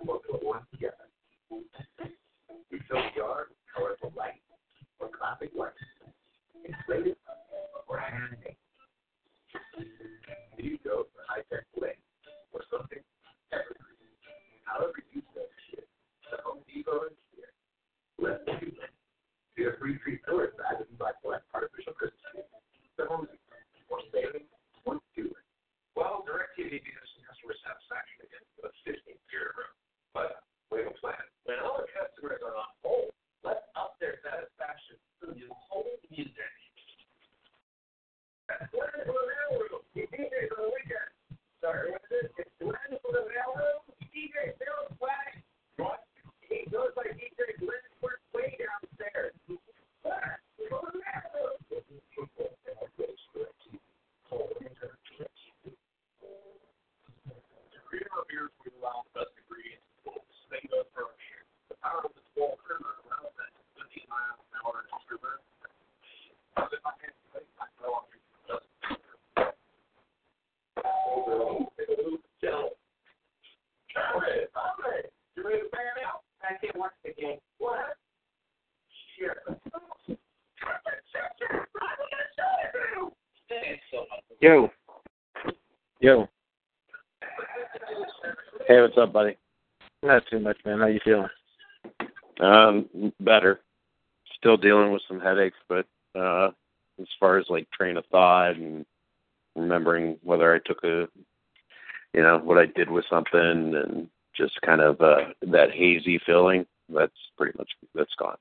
[0.00, 0.62] or.
[2.70, 4.42] You fill the yard colorful lights
[4.98, 5.78] or classic lights.
[6.64, 7.16] Insulated
[7.86, 8.56] or handmade.
[10.56, 11.98] Do you go for high tech bling
[12.52, 12.98] or something
[13.52, 14.10] evergreen?
[14.64, 15.86] However you say shit,
[16.30, 17.52] the Home Depot is here.
[18.18, 18.90] Let's do it.
[19.54, 22.48] Get a free tree filler bag you buy select artificial Christmas trees.
[22.96, 23.60] The Home Depot.
[23.92, 24.48] More saving,
[24.88, 25.46] more doing.
[25.94, 29.83] Well, DirecTV gives customer satisfaction again for the 15th year in a row.
[30.14, 31.18] But we have a plan.
[31.44, 33.10] When all our customers are on hold,
[33.42, 36.54] let's up their satisfaction through new home music.
[41.64, 42.28] Sorry, what's this?
[42.36, 43.88] It's Glenn for the mailroom.
[44.12, 45.40] DJ Bill Flag.
[45.80, 46.04] What?
[46.44, 47.88] He goes by DJ Glenn.
[48.04, 49.32] We're way downstairs.
[57.88, 59.88] Create our beers with allow the best ingredients.
[60.54, 61.10] They go for
[61.66, 65.42] the power of the small creamer around that 50 mile an hour distributor.
[66.54, 67.10] I was in my hand,
[67.58, 68.06] I fell off
[75.34, 76.22] you ready to fan out?
[76.38, 77.42] I can't watch the game.
[77.58, 77.98] What?
[79.18, 79.34] Sure.
[84.40, 84.70] Yo.
[85.98, 86.28] Yo.
[88.68, 89.36] Hey, what's up, buddy?
[90.04, 90.80] Not too much, man.
[90.80, 91.28] How you feeling?
[92.38, 93.60] Um, better.
[94.36, 96.50] Still dealing with some headaches, but uh
[97.00, 98.84] as far as like train of thought and
[99.56, 101.08] remembering whether I took a
[102.12, 103.40] you know, what I did with something
[103.74, 108.36] and just kind of uh that hazy feeling, that's pretty much that's gone.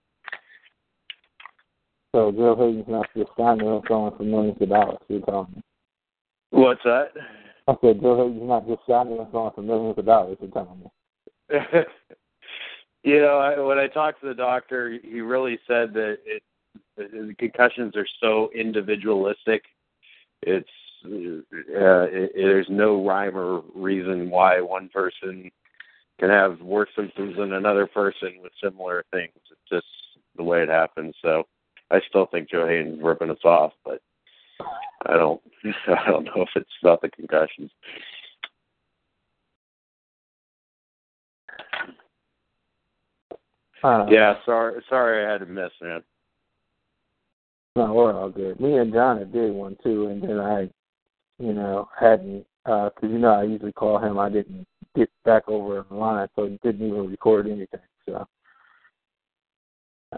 [2.13, 5.62] So Joe Haden's not just signing up going for millions of dollars, you're telling me.
[6.50, 7.12] What's that?
[7.69, 10.81] I said Joe Haden's not just signing up going for millions of dollars, you're telling
[10.81, 10.88] me.
[13.03, 16.43] you know, I, when I talked to the doctor, he really said that it
[16.97, 19.63] the concussions are so individualistic.
[20.41, 20.69] It's
[21.05, 21.41] uh,
[22.09, 25.51] it, there's no rhyme or reason why one person
[26.19, 29.33] can have worse symptoms than another person with similar things.
[29.35, 29.87] It's just
[30.37, 31.15] the way it happens.
[31.21, 31.43] So
[31.91, 34.01] I still think Joe Haden's ripping us off, but
[35.05, 35.41] I don't
[35.87, 37.71] I don't know if it's about the concussions.
[43.83, 46.01] Uh, Yeah, sorry sorry I had to miss, man.
[47.75, 48.59] No, we're all good.
[48.59, 50.69] Me and John did one too, and then I,
[51.39, 54.19] you know, hadn't because you know I usually call him.
[54.19, 57.79] I didn't get back over the line, so he didn't even record anything.
[58.05, 58.27] So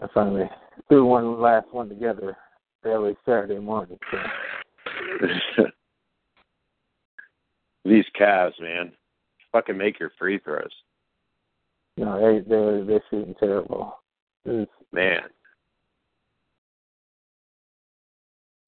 [0.00, 0.48] I finally
[0.88, 2.36] threw one last one together
[2.84, 3.98] early Saturday morning.
[4.10, 5.64] So
[7.84, 8.92] These Cavs, man.
[9.52, 10.70] Fucking make your free throws.
[11.96, 13.98] No, they they're they're shooting terrible.
[14.44, 15.22] It's, Man.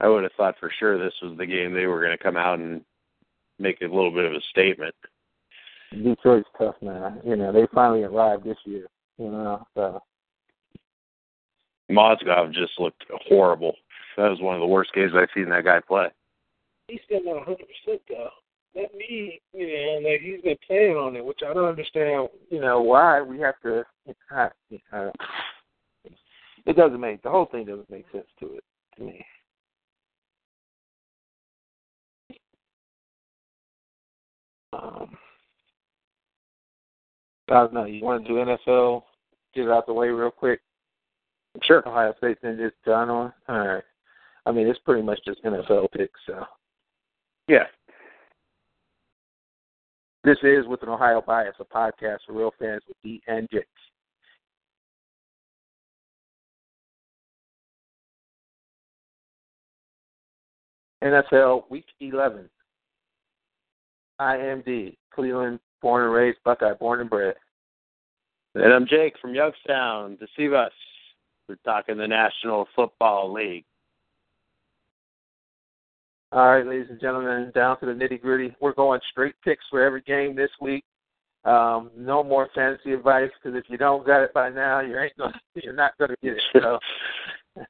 [0.01, 2.37] I would have thought for sure this was the game they were going to come
[2.37, 2.81] out and
[3.59, 4.95] make a little bit of a statement.
[5.91, 7.19] Detroit's tough, man.
[7.25, 8.85] You know, they finally arrived this year.
[9.17, 10.01] You know, so
[11.91, 13.75] Mozgov just looked horrible.
[14.15, 16.07] That was one of the worst games I've seen that guy play.
[16.87, 18.29] he's still not 100 percent though.
[18.75, 22.29] That me, you know, like he's been playing on it, which I don't understand.
[22.49, 23.83] you know why we have to.
[24.31, 24.49] I,
[24.91, 25.09] I,
[26.65, 28.63] it doesn't make the whole thing doesn't make sense to it
[28.97, 29.25] to me.
[34.73, 35.17] Um,
[37.49, 37.85] I don't know.
[37.85, 39.03] You want to do NFL?
[39.55, 40.61] Get it out the way real quick.
[41.63, 41.87] Sure.
[41.87, 43.33] Ohio State's in just done on.
[43.47, 43.83] All right.
[44.45, 46.19] I mean, it's pretty much just NFL picks.
[46.27, 46.45] So
[47.47, 47.65] Yeah.
[50.29, 53.63] This is With an Ohio Bias, a podcast for real fans with D and J.
[61.03, 62.47] NFL Week 11.
[64.19, 67.33] I am D, Cleveland, born and raised, Buckeye, born and bred.
[68.53, 70.15] And I'm Jake from Youngstown.
[70.19, 70.73] Deceive us.
[71.47, 73.65] We're talking the National Football League.
[76.31, 78.55] All right, ladies and gentlemen, down to the nitty gritty.
[78.59, 80.83] We're going straight picks for every game this week.
[81.43, 85.17] Um, no more fantasy advice because if you don't got it by now, you ain't
[85.17, 86.41] gonna, you're not going to get it.
[86.53, 86.77] So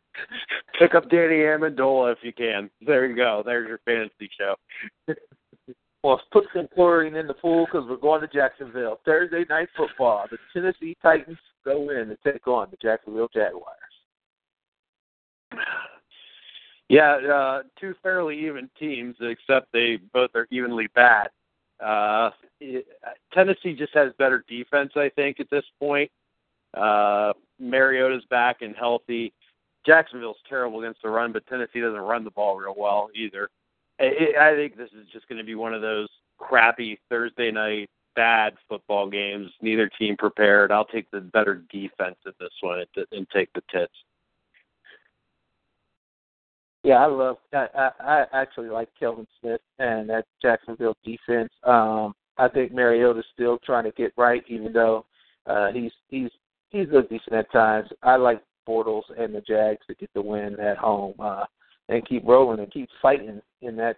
[0.79, 2.69] pick up Danny Amendola if you can.
[2.85, 3.43] There you go.
[3.45, 4.55] There's your fantasy show.
[6.03, 8.99] well, put some chlorine in the pool because we're going to Jacksonville.
[9.05, 10.25] Thursday night football.
[10.29, 13.77] The Tennessee Titans go in to take on the Jacksonville Jaguars.
[16.89, 21.29] Yeah, uh, two fairly even teams, except they both are evenly bad.
[21.79, 22.87] Uh, it,
[23.31, 26.11] Tennessee just has better defense, I think, at this point.
[26.75, 29.33] Uh, Mariota's back and healthy.
[29.85, 33.49] Jacksonville's terrible against the run, but Tennessee doesn't run the ball real well either.
[33.99, 36.09] I, I think this is just going to be one of those
[36.39, 39.51] crappy Thursday night bad football games.
[39.61, 40.71] Neither team prepared.
[40.71, 43.93] I'll take the better defense in this one and take the tits.
[46.83, 47.37] Yeah, I love.
[47.53, 51.49] I, I, I actually like Telvin Smith and that Jacksonville defense.
[51.63, 55.05] Um, I think Mariota's still trying to get right, even though
[55.45, 56.29] uh, he's he's
[56.69, 57.89] he's looked decent at times.
[58.01, 61.43] I like Bortles and the Jags to get the win at home uh,
[61.89, 63.97] and keep rolling and keep fighting in that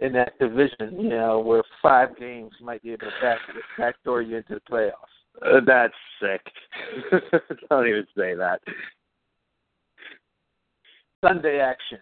[0.00, 0.98] in that division.
[1.00, 3.38] You know, where five games might be able to back
[3.78, 4.90] backdoor you into the playoffs.
[5.42, 6.40] Uh, that's sick.
[7.70, 8.60] Don't even say that.
[11.22, 11.98] Sunday action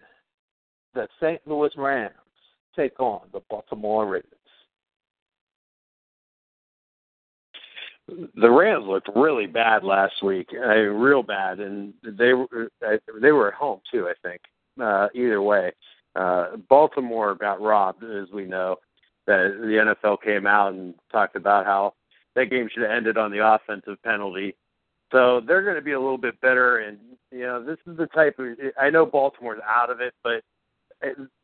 [0.95, 1.41] the St.
[1.47, 2.15] Louis Rams
[2.77, 4.31] take on the Baltimore Ravens.
[8.37, 12.69] The Rams looked really bad last week, mean, real bad, and they were
[13.21, 14.09] they were at home too.
[14.09, 14.43] I think
[14.79, 15.73] uh, either way,
[16.15, 18.77] uh, Baltimore got robbed, as we know.
[19.27, 21.95] That the NFL came out and talked about how
[22.35, 24.55] that game should have ended on the offensive penalty.
[25.11, 26.99] So they're going to be a little bit better, and
[27.31, 28.49] you know this is the type of.
[28.79, 30.43] I know Baltimore's out of it, but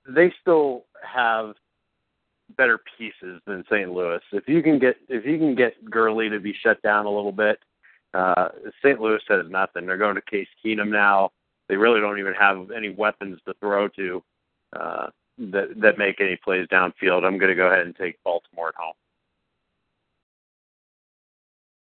[0.09, 1.55] they still have
[2.57, 3.91] better pieces than St.
[3.93, 4.21] Louis.
[4.33, 7.33] If you can get if you can get Gurley to be shut down a little
[7.33, 7.59] bit,
[8.15, 8.49] uh,
[8.85, 9.01] St.
[9.01, 9.87] Louis has nothing.
[9.87, 11.31] They're going to Case Keenum now.
[11.69, 14.23] They really don't even have any weapons to throw to
[14.75, 15.07] uh,
[15.39, 17.25] that that make any plays downfield.
[17.25, 18.95] I'm going to go ahead and take Baltimore at home.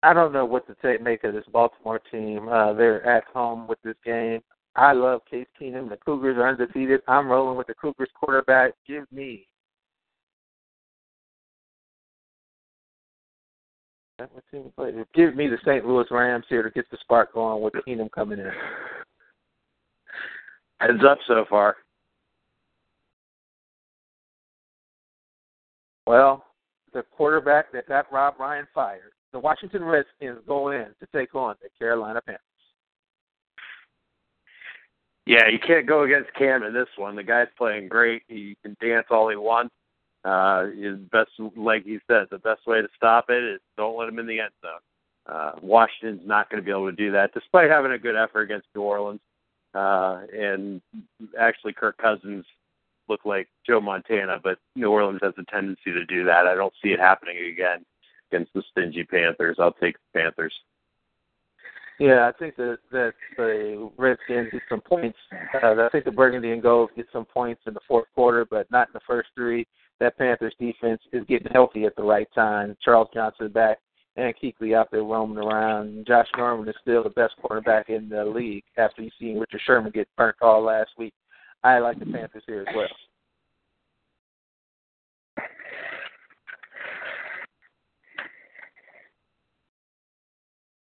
[0.03, 2.49] I don't know what to take, make of this Baltimore team.
[2.49, 4.41] Uh, they're at home with this game.
[4.75, 5.89] I love Case Keenum.
[5.89, 7.01] The Cougars are undefeated.
[7.07, 8.73] I'm rolling with the Cougars quarterback.
[8.87, 9.47] Give me.
[15.13, 15.85] Give me the St.
[15.85, 18.51] Louis Rams here to get the spark going with Keenum coming in.
[20.79, 21.75] Heads up so far.
[26.07, 26.45] Well,
[26.93, 31.55] the quarterback that got Rob Ryan fired, the Washington Redskins go in to take on
[31.61, 32.41] the Carolina Panthers.
[35.25, 37.15] Yeah, you can't go against Cam in this one.
[37.15, 38.23] The guy's playing great.
[38.27, 39.73] He can dance all he wants.
[40.25, 44.09] Uh, his best, like he said, the best way to stop it is don't let
[44.09, 44.80] him in the end zone.
[45.25, 48.42] Uh, Washington's not going to be able to do that, despite having a good effort
[48.42, 49.21] against New Orleans.
[49.73, 50.81] Uh, and
[51.39, 52.45] actually, Kirk Cousins
[53.07, 56.47] looked like Joe Montana, but New Orleans has a tendency to do that.
[56.47, 57.85] I don't see it happening again
[58.31, 59.57] against the stingy Panthers.
[59.59, 60.53] I'll take the Panthers.
[62.00, 65.18] Yeah, I think that that the Redskins get some points.
[65.62, 68.69] Uh, I think the Burgundy and Gold get some points in the fourth quarter, but
[68.71, 69.68] not in the first three.
[70.00, 72.76] That Panthers defense is getting healthy at the right time.
[72.83, 73.78] Charles Johnson back
[74.16, 76.06] and Kuechly out there roaming around.
[76.07, 79.92] Josh Norman is still the best quarterback in the league after you seen Richard Sherman
[79.92, 81.14] get burnt all last week.
[81.64, 82.88] I like the Panthers here as well.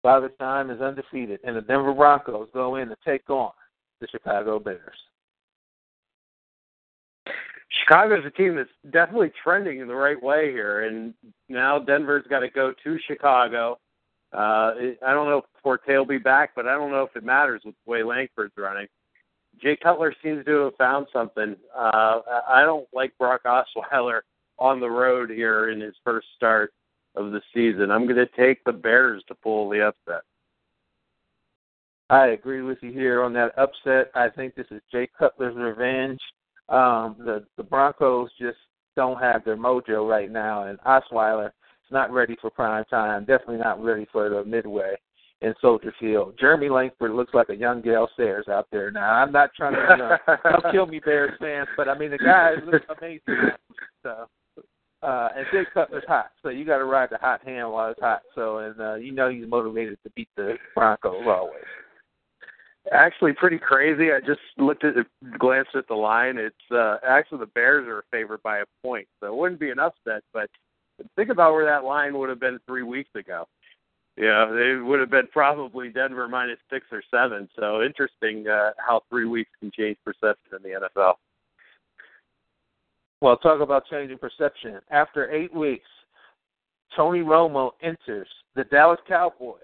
[0.04, 3.52] Father Time is undefeated, and the Denver Broncos go in to take on
[4.02, 4.99] the Chicago Bears.
[7.80, 11.14] Chicago's a team that's definitely trending in the right way here, and
[11.49, 13.78] now Denver's got to go to Chicago.
[14.34, 14.75] Uh,
[15.06, 17.62] I don't know if Forte will be back, but I don't know if it matters
[17.64, 18.88] with the way Langford's running.
[19.62, 21.56] Jay Cutler seems to have found something.
[21.75, 24.20] Uh, I don't like Brock Osweiler
[24.58, 26.75] on the road here in his first start
[27.14, 27.90] of the season.
[27.90, 30.23] I'm going to take the Bears to pull the upset.
[32.11, 34.11] I agree with you here on that upset.
[34.14, 36.21] I think this is Jay Cutler's revenge.
[36.68, 38.59] Um, the the Broncos just
[38.97, 43.25] don't have their mojo right now, and Osweiler is not ready for prime time.
[43.25, 44.94] Definitely not ready for the midway
[45.40, 46.35] in Soldier Field.
[46.38, 49.12] Jeremy Langford looks like a young Gale Sayers out there now.
[49.12, 52.18] I'm not trying to, you know, don't kill me, Bears fans, but I mean the
[52.18, 53.50] guy looks amazing.
[54.02, 54.26] So,
[55.04, 58.00] uh, and Jay Cutler's hot, so you got to ride the hot hand while it's
[58.00, 58.23] hot.
[58.34, 61.62] So, and uh, you know he's motivated to beat the Broncos always.
[62.92, 64.12] Actually, pretty crazy.
[64.12, 64.94] I just looked at,
[65.38, 66.37] glanced at the line.
[66.37, 69.78] It's uh, actually the Bears are favored by a point, so it wouldn't be an
[69.78, 70.23] upset.
[70.32, 70.50] But
[71.16, 73.46] think about where that line would have been three weeks ago.
[74.16, 77.49] Yeah, they would have been probably Denver minus six or seven.
[77.58, 81.14] So interesting uh, how three weeks can change perception in the NFL.
[83.24, 84.80] Well, talk about changing perception.
[84.90, 85.88] After eight weeks,
[86.94, 89.60] Tony Romo enters the Dallas Cowboys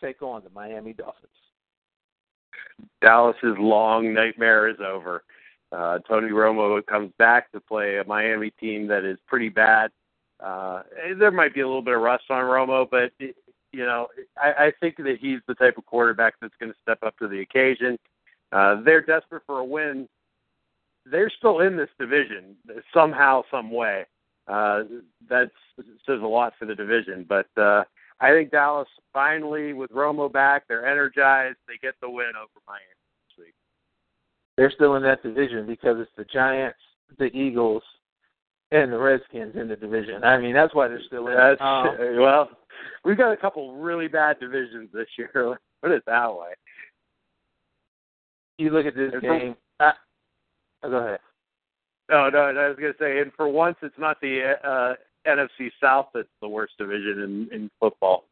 [0.00, 1.28] take on the Miami Dolphins.
[3.02, 5.22] Dallas's long nightmare is over.
[5.70, 9.90] Uh, Tony Romo comes back to play a Miami team that is pretty bad.
[10.40, 10.80] Uh,
[11.18, 14.06] there might be a little bit of rust on Romo, but you know,
[14.42, 17.28] I, I think that he's the type of quarterback that's going to step up to
[17.28, 17.98] the occasion.
[18.50, 20.08] Uh, they're desperate for a win.
[21.10, 22.56] They're still in this division
[22.92, 24.04] somehow, some way.
[24.48, 24.84] Uh,
[25.28, 25.50] that
[26.06, 27.26] says a lot for the division.
[27.28, 27.84] But uh,
[28.20, 31.58] I think Dallas finally, with Romo back, they're energized.
[31.66, 32.84] They get the win over Miami
[33.28, 33.54] this week.
[34.56, 36.78] They're still in that division because it's the Giants,
[37.18, 37.82] the Eagles,
[38.70, 40.24] and the Redskins in the division.
[40.24, 41.36] I mean, that's why they're still in.
[41.36, 42.48] That's, um, well,
[43.04, 45.30] we've got a couple really bad divisions this year.
[45.82, 46.54] Put it that way.
[48.58, 49.54] You look at this game.
[50.82, 51.20] Uh, go ahead.
[52.10, 54.94] No, no, I was going to say, and for once, it's not the uh,
[55.28, 58.24] NFC South that's the worst division in in football.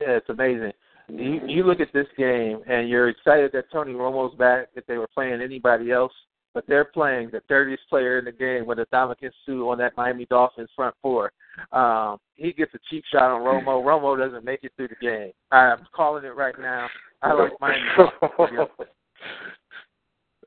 [0.00, 0.72] Yeah, it's amazing.
[1.08, 4.68] You you look at this game and you're excited that Tony Romo's back.
[4.74, 6.12] If they were playing anybody else,
[6.52, 9.96] but they're playing the dirtiest player in the game with a Ndamukong Suh on that
[9.96, 11.30] Miami Dolphins front four.
[11.70, 13.84] Um, he gets a cheap shot on Romo.
[13.84, 15.32] Romo doesn't make it through the game.
[15.52, 16.88] I'm calling it right now.
[17.22, 17.84] I like Miami.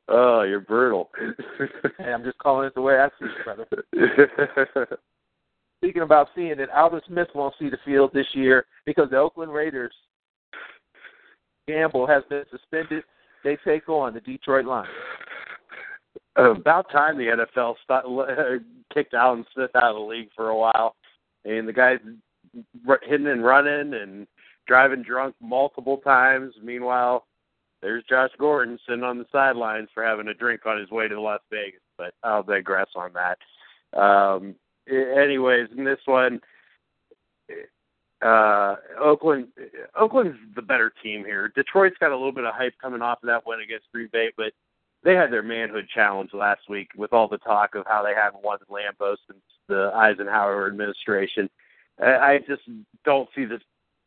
[0.10, 1.10] oh, you're brutal.
[1.98, 4.98] hey, I'm just calling it the way I see it, brother.
[5.80, 9.54] Speaking about seeing it, Aldon Smith won't see the field this year because the Oakland
[9.54, 9.94] Raiders
[11.68, 13.04] Gamble has been suspended.
[13.44, 14.90] They take on the Detroit Lions
[16.40, 18.60] um, about time the NFL stopped, uh,
[18.94, 20.96] kicked Aldon Smith out of the league for a while.
[21.46, 22.00] And the guy's
[23.04, 24.28] hitting and running and
[24.68, 26.54] driving drunk multiple times.
[26.62, 27.26] Meanwhile,
[27.82, 31.20] there's Josh Gordon sitting on the sidelines for having a drink on his way to
[31.20, 31.82] Las Vegas.
[31.98, 34.00] But I'll digress on that.
[34.00, 34.56] Um,
[34.90, 36.40] anyways, in this one,
[38.22, 39.48] uh, Oakland,
[39.96, 41.52] Oakland's the better team here.
[41.56, 44.30] Detroit's got a little bit of hype coming off of that win against Green Bay,
[44.36, 44.52] but
[45.04, 48.44] they had their manhood challenge last week with all the talk of how they haven't
[48.44, 51.50] won Lambeau since the Eisenhower administration.
[52.02, 52.62] I just
[53.06, 53.62] don't see this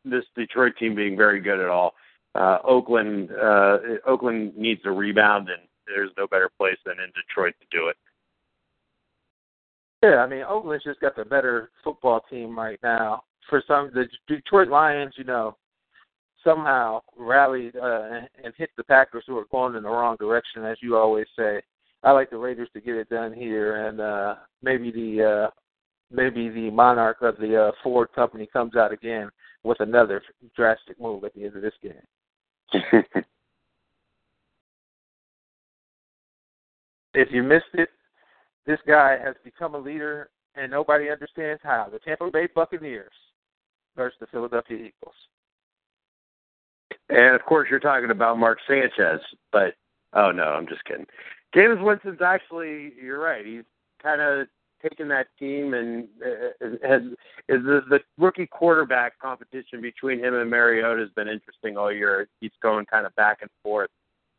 [0.05, 1.95] this Detroit team being very good at all.
[2.35, 7.55] Uh, Oakland uh, Oakland needs a rebound, and there's no better place than in Detroit
[7.61, 7.97] to do it.
[10.03, 13.25] Yeah, I mean Oakland's just got the better football team right now.
[13.49, 15.57] For some, the Detroit Lions, you know,
[16.45, 20.79] somehow rallied uh, and hit the Packers who are going in the wrong direction, as
[20.81, 21.61] you always say.
[22.03, 25.51] I like the Raiders to get it done here, and uh, maybe the uh,
[26.11, 29.31] maybe the monarch of the uh, Ford company comes out again
[29.63, 30.23] with another
[30.57, 31.93] drastic move at the end of this game.
[37.15, 37.89] if you missed it,
[38.67, 41.89] this guy has become a leader, and nobody understands how.
[41.91, 43.13] The Tampa Bay Buccaneers
[43.97, 45.15] versus the Philadelphia Eagles.
[47.09, 49.75] And of course, you're talking about Mark Sanchez, but
[50.15, 51.07] oh no, I'm just kidding.
[51.55, 53.45] Jameis Winston's actually, you're right.
[53.45, 53.65] He's
[54.03, 54.47] kind of
[54.83, 57.03] taken that team and uh, has
[57.49, 62.29] is the, the rookie quarterback competition between him and Mariota has been interesting all year.
[62.41, 63.91] He's going kind of back and forth.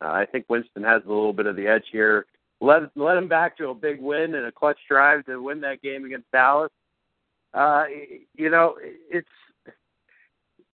[0.02, 2.26] Uh, I think Winston has a little bit of the edge here.
[2.60, 5.82] Led led him back to a big win and a clutch drive to win that
[5.82, 6.70] game against Dallas.
[7.52, 7.84] Uh,
[8.34, 8.76] you know,
[9.10, 9.28] it's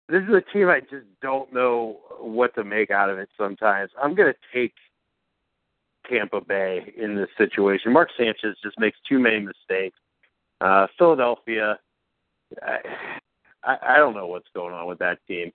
[0.09, 3.91] this is a team I just don't know what to make out of it sometimes.
[4.01, 4.73] I'm going to take
[6.09, 7.93] Tampa Bay in this situation.
[7.93, 9.97] Mark Sanchez just makes too many mistakes.
[10.61, 11.79] Uh, Philadelphia,
[12.61, 12.77] I,
[13.63, 15.51] I, I don't know what's going on with that team.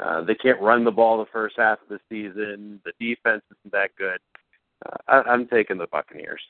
[0.00, 2.80] Uh, they can't run the ball the first half of the season.
[2.84, 4.18] The defense isn't that good.
[4.86, 6.40] Uh, I, I'm taking the Buccaneers.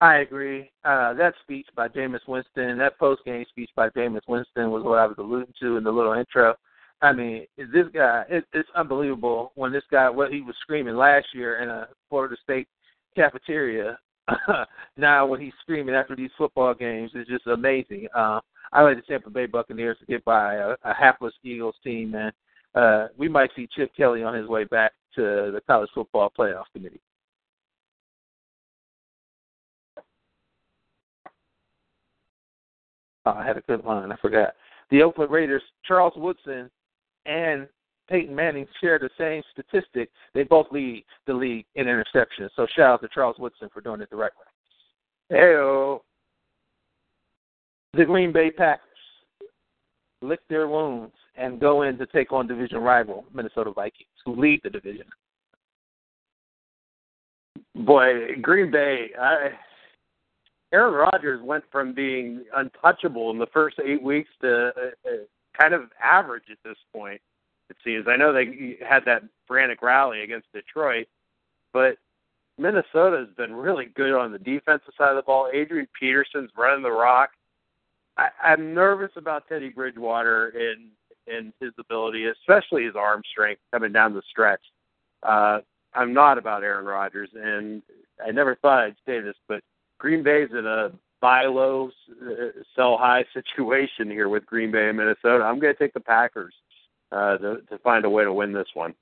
[0.00, 0.70] I agree.
[0.84, 4.98] Uh, that speech by Jameis Winston, that post game speech by Jameis Winston was what
[4.98, 6.54] I was alluding to in the little intro.
[7.02, 11.26] I mean, this guy, it, it's unbelievable when this guy, what he was screaming last
[11.34, 12.68] year in a Florida State
[13.14, 13.98] cafeteria
[14.96, 18.08] now when he's screaming after these football games is just amazing.
[18.14, 18.40] Uh,
[18.72, 22.32] I like the Tampa Bay Buccaneers to get by a, a hapless Eagles team, and
[22.74, 25.22] uh, we might see Chip Kelly on his way back to
[25.52, 27.00] the college football playoff committee.
[33.24, 34.12] Oh, I had a good line.
[34.12, 34.54] I forgot.
[34.90, 36.70] The Oakland Raiders, Charles Woodson
[37.26, 37.68] and
[38.08, 40.10] Peyton Manning share the same statistic.
[40.34, 42.50] They both lead the league in interceptions.
[42.54, 44.46] So shout out to Charles Woodson for doing it the right way.
[47.94, 48.82] The Green Bay Packers
[50.22, 54.60] lick their wounds and go in to take on division rival Minnesota Vikings, who lead
[54.62, 55.06] the division.
[57.74, 59.10] Boy, Green Bay.
[59.20, 59.50] I,
[60.72, 65.16] Aaron Rodgers went from being untouchable in the first eight weeks to uh, uh
[65.58, 67.20] kind of average at this point.
[67.68, 68.06] It seems.
[68.08, 71.08] I know they had that frantic rally against Detroit,
[71.72, 71.96] but
[72.58, 75.50] Minnesota has been really good on the defensive side of the ball.
[75.52, 77.30] Adrian Peterson's running the rock.
[78.16, 80.90] I, I'm nervous about Teddy Bridgewater and
[81.28, 84.60] and his ability, especially his arm strength coming down the stretch.
[85.24, 85.58] Uh,
[85.92, 87.82] I'm not about Aaron Rodgers, and
[88.24, 89.60] I never thought I'd say this, but
[89.98, 91.90] Green Bay's in a buy low,
[92.74, 95.44] sell high situation here with Green Bay and Minnesota.
[95.44, 96.54] I'm going to take the Packers
[97.12, 98.94] uh, to, to find a way to win this one.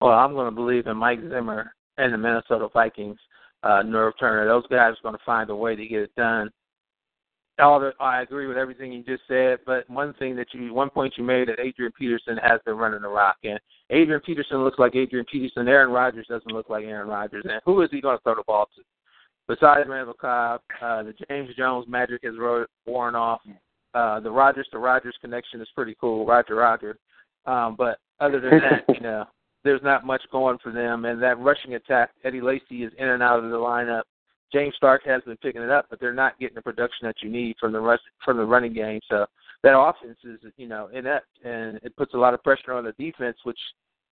[0.00, 3.18] Well, I'm going to believe in Mike Zimmer and the Minnesota Vikings.
[3.62, 6.50] Uh, Norv Turner, those guys are going to find a way to get it done.
[7.58, 10.90] All the, I agree with everything you just said, but one thing that you, one
[10.90, 13.60] point you made that Adrian Peterson has been running the rock, and
[13.90, 15.68] Adrian Peterson looks like Adrian Peterson.
[15.68, 18.42] Aaron Rodgers doesn't look like Aaron Rodgers, and who is he going to throw the
[18.44, 18.82] ball to?
[19.46, 22.34] Besides Randall Cobb, uh, the James Jones magic has
[22.86, 23.40] worn off.
[23.94, 26.96] Uh, the Rodgers to Rodgers connection is pretty cool, Roger Roger.
[27.46, 29.24] Um, but other than that, you know,
[29.62, 31.04] there's not much going for them.
[31.04, 34.02] And that rushing attack, Eddie Lacy is in and out of the lineup.
[34.52, 37.30] James Starks has been picking it up, but they're not getting the production that you
[37.30, 39.00] need from the rush, from the running game.
[39.10, 39.26] So
[39.62, 42.92] that offense is, you know, inept, and it puts a lot of pressure on the
[42.92, 43.58] defense, which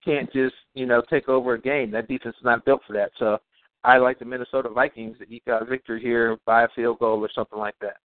[0.03, 1.91] can't just, you know, take over a game.
[1.91, 3.11] That defense is not built for that.
[3.17, 3.37] So
[3.83, 7.29] I like the Minnesota Vikings to eke out victory here by a field goal or
[7.33, 7.97] something like that.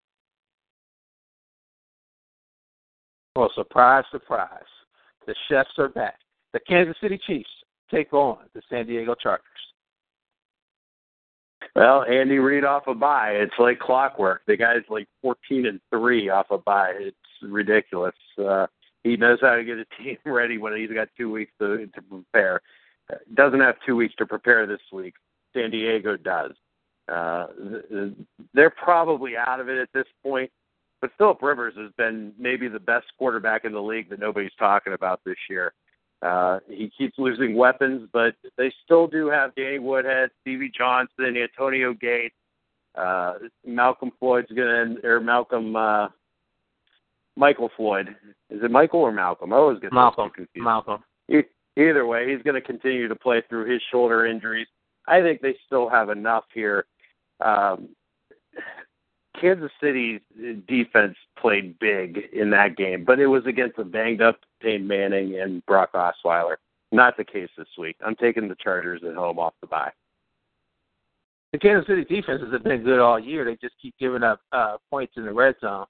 [3.36, 4.48] Well, surprise, surprise.
[5.26, 6.16] The chefs are back.
[6.52, 7.50] The Kansas City Chiefs
[7.90, 9.44] take on the San Diego Chargers.
[11.76, 13.32] Well, Andy Reid off a bye.
[13.32, 14.42] It's like clockwork.
[14.46, 16.94] The guy's like 14 and three off a bye.
[16.98, 18.14] It's ridiculous.
[18.36, 18.66] Uh,
[19.04, 22.02] he knows how to get a team ready when he's got two weeks to to
[22.02, 22.60] prepare.
[23.34, 25.14] Doesn't have two weeks to prepare this week.
[25.54, 26.52] San Diego does.
[27.08, 27.46] Uh,
[28.54, 30.50] they're probably out of it at this point.
[31.00, 34.94] But Philip Rivers has been maybe the best quarterback in the league that nobody's talking
[34.94, 35.72] about this year.
[36.22, 41.94] Uh, he keeps losing weapons, but they still do have Danny Woodhead, Stevie Johnson, Antonio
[41.94, 42.34] Gates,
[42.96, 43.34] uh,
[43.64, 46.08] Malcolm Floyd's gonna or Malcolm uh,
[47.36, 48.16] Michael Floyd.
[48.50, 49.52] Is it Michael or Malcolm?
[49.52, 50.30] I always get Malcolm.
[50.30, 50.64] confused.
[50.64, 51.04] Malcolm.
[51.76, 54.66] Either way, he's going to continue to play through his shoulder injuries.
[55.08, 56.86] I think they still have enough here.
[57.40, 57.88] Um,
[59.40, 60.20] Kansas City's
[60.66, 65.40] defense played big in that game, but it was against a banged up Peyton Manning
[65.40, 66.56] and Brock Osweiler.
[66.90, 67.96] Not the case this week.
[68.04, 69.92] I'm taking the Chargers at home off the bye.
[71.52, 73.44] The Kansas City defenses have been good all year.
[73.44, 75.86] They just keep giving up uh, points in the red zone.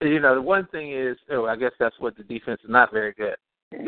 [0.00, 2.92] You know, the one thing is, oh, I guess that's what the defense is not
[2.92, 3.36] very good.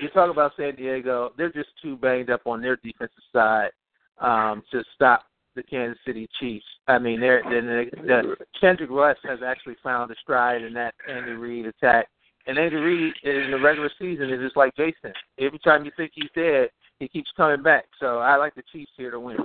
[0.00, 3.70] you talk about San Diego, they're just too banged up on their defensive side
[4.18, 6.64] um, to stop the Kansas City Chiefs.
[6.88, 11.32] I mean, they're, they're, the Kendrick West has actually found a stride in that Andy
[11.32, 12.08] Reid attack.
[12.46, 15.12] And Andy Reid in the regular season is just like Jason.
[15.38, 16.68] Every time you think he's dead,
[16.98, 17.84] he keeps coming back.
[18.00, 19.38] So I like the Chiefs here to win.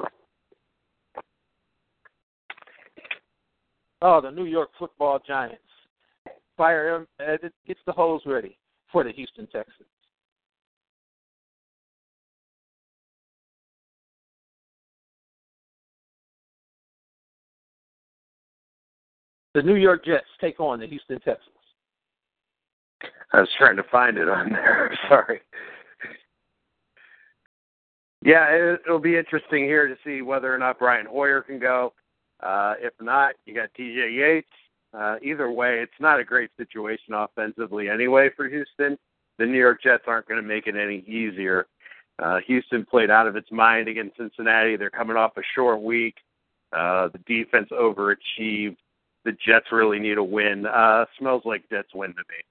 [4.02, 5.62] Oh, the New York Football Giants
[6.60, 8.58] fire uh, gets the hose ready
[8.92, 9.88] for the Houston Texans.
[19.60, 21.54] The New York Jets take on the Houston Texans.
[23.34, 24.98] I was trying to find it on there.
[25.10, 25.42] Sorry.
[28.24, 31.92] Yeah, it, it'll be interesting here to see whether or not Brian Hoyer can go.
[32.42, 34.48] Uh, if not, you got TJ Yates.
[34.94, 38.98] Uh, either way, it's not a great situation offensively anyway for Houston.
[39.40, 41.68] The New York Jets aren't going to make it any easier.
[42.18, 44.78] Uh, Houston played out of its mind against Cincinnati.
[44.78, 46.16] They're coming off a short week.
[46.72, 48.78] Uh, the defense overachieved
[49.30, 50.66] the Jets really need a win.
[50.66, 52.42] Uh, smells like Jets win to me.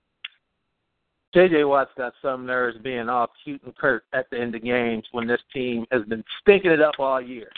[1.34, 5.04] JJ Watt's got some nerves being all cute and curt at the end of games
[5.12, 7.48] when this team has been stinking it up all year.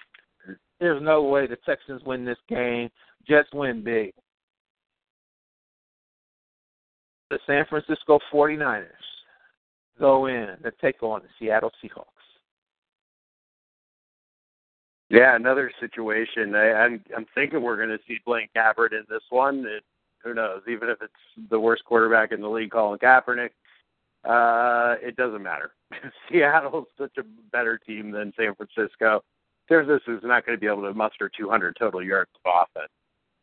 [0.81, 2.89] There's no way the Texans win this game.
[3.29, 4.13] Jets win big.
[7.29, 8.87] The San Francisco 49ers
[10.01, 12.07] go in to take on the Seattle Seahawks.
[15.11, 16.55] Yeah, another situation.
[16.55, 19.67] I, I'm I'm thinking we're going to see Blaine Gabbert in this one.
[19.67, 19.83] It,
[20.23, 20.63] who knows?
[20.69, 23.51] Even if it's the worst quarterback in the league, Colin Kaepernick,
[24.25, 25.73] uh, it doesn't matter.
[26.31, 29.25] Seattle's such a better team than San Francisco.
[29.69, 32.93] There's this is not going to be able to muster 200 total yards of offense,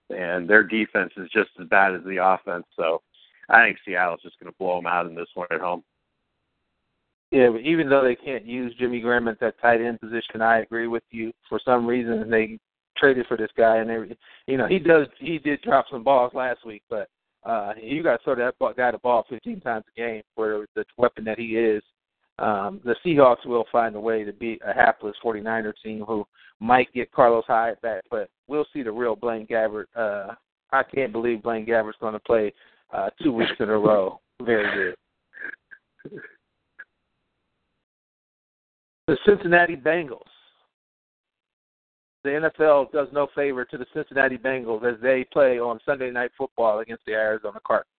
[0.09, 2.65] and their defense is just as bad as the offense.
[2.77, 3.01] So
[3.49, 5.83] I think Seattle's just going to blow them out in this one at home.
[7.31, 10.59] Yeah, but even though they can't use Jimmy Graham at that tight end position, I
[10.59, 11.33] agree with you.
[11.49, 12.57] For some reason, they
[12.97, 14.15] traded for this guy, and they,
[14.47, 17.09] you know, he does he did drop some balls last week, but
[17.43, 20.85] uh you got to throw that guy the ball 15 times a game for the
[20.97, 21.83] weapon that he is.
[22.39, 26.25] Um, the Seahawks will find a way to beat a hapless 49er team who
[26.59, 29.85] might get Carlos Hyde back, but we'll see the real Blaine Gabbert.
[29.95, 30.33] Uh,
[30.71, 32.53] I can't believe Blaine Gabbert's going to play
[32.93, 34.19] uh, two weeks in a row.
[34.41, 34.95] Very
[36.11, 36.21] good.
[39.07, 40.21] The Cincinnati Bengals.
[42.23, 46.31] The NFL does no favor to the Cincinnati Bengals as they play on Sunday Night
[46.37, 47.93] Football against the Arizona Cardinals.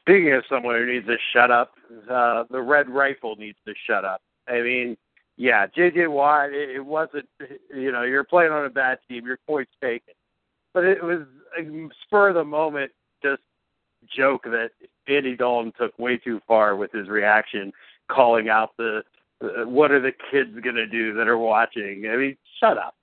[0.00, 1.74] Speaking of someone who needs to shut up,
[2.10, 4.20] uh, the Red Rifle needs to shut up.
[4.48, 4.96] I mean,
[5.36, 6.08] yeah, J.J.
[6.08, 7.28] Watt, it, it wasn't,
[7.72, 10.14] you know, you're playing on a bad team, your point's taken.
[10.74, 11.20] But it was
[11.56, 12.90] a spur of the moment
[13.22, 13.42] just
[14.16, 14.70] joke that
[15.06, 17.72] Andy Dalton took way too far with his reaction,
[18.10, 19.02] calling out the
[19.66, 22.08] what are the kids going to do that are watching?
[22.10, 22.94] I mean, shut up.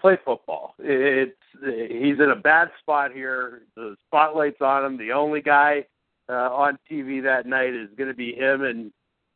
[0.00, 0.74] Play football.
[0.78, 3.62] It's he's in a bad spot here.
[3.76, 4.98] The spotlight's on him.
[4.98, 5.86] The only guy
[6.28, 8.92] uh, on TV that night is going to be him and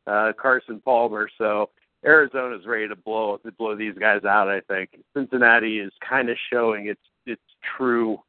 [0.06, 1.28] uh, Carson Palmer.
[1.38, 1.70] So
[2.04, 4.48] Arizona's ready to blow to blow these guys out.
[4.48, 7.42] I think Cincinnati is kind of showing its its
[7.76, 8.20] true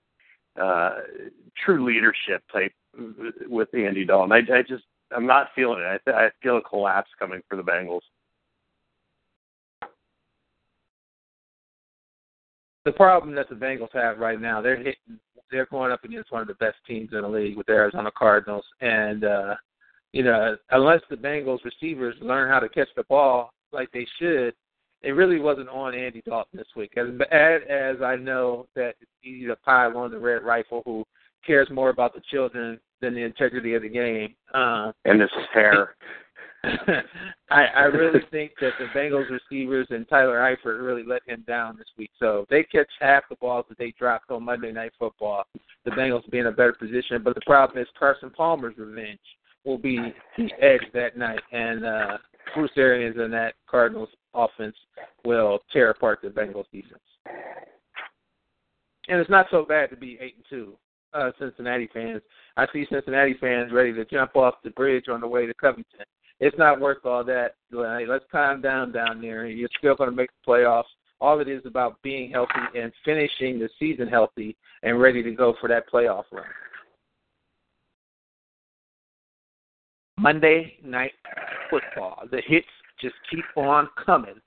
[0.59, 0.95] uh,
[1.63, 2.73] true leadership type
[3.47, 4.31] with Andy Dalton.
[4.31, 4.83] I, I just
[5.15, 6.01] I'm not feeling it.
[6.07, 8.01] I, I feel a collapse coming for the Bengals.
[12.85, 15.19] The problem that the Bengals have right now, they're hitting,
[15.51, 18.11] they're going up against one of the best teams in the league with the Arizona
[18.15, 19.55] Cardinals, and uh,
[20.11, 24.53] you know, unless the Bengals receivers learn how to catch the ball like they should,
[25.01, 26.93] it really wasn't on Andy Dalton this week.
[26.97, 31.05] As bad as I know that it's easy to pile on the Red Rifle, who
[31.45, 34.35] cares more about the children than the integrity of the game.
[34.53, 35.95] Uh, and his hair.
[37.49, 41.77] I, I really think that the Bengals receivers and Tyler Eifert really let him down
[41.77, 42.11] this week.
[42.19, 45.45] So if they catch half the balls that they dropped on Monday Night Football,
[45.85, 47.23] the Bengals be in a better position.
[47.23, 49.19] But the problem is Carson Palmer's revenge
[49.63, 52.17] will be the edge that night, and uh,
[52.55, 54.75] Bruce Arians and that Cardinals offense
[55.25, 57.01] will tear apart the Bengals defense.
[59.07, 60.77] And it's not so bad to be eight and two
[61.13, 62.21] uh, Cincinnati fans.
[62.57, 66.05] I see Cincinnati fans ready to jump off the bridge on the way to Covington.
[66.39, 67.55] It's not worth all that.
[67.71, 69.45] Hey, let's calm down down there.
[69.45, 70.83] You're still going to make the playoffs.
[71.21, 75.55] All it is about being healthy and finishing the season healthy and ready to go
[75.59, 76.45] for that playoff run.
[80.17, 81.11] Monday night
[81.69, 82.23] football.
[82.31, 82.67] The hits
[83.01, 84.39] just keep on coming.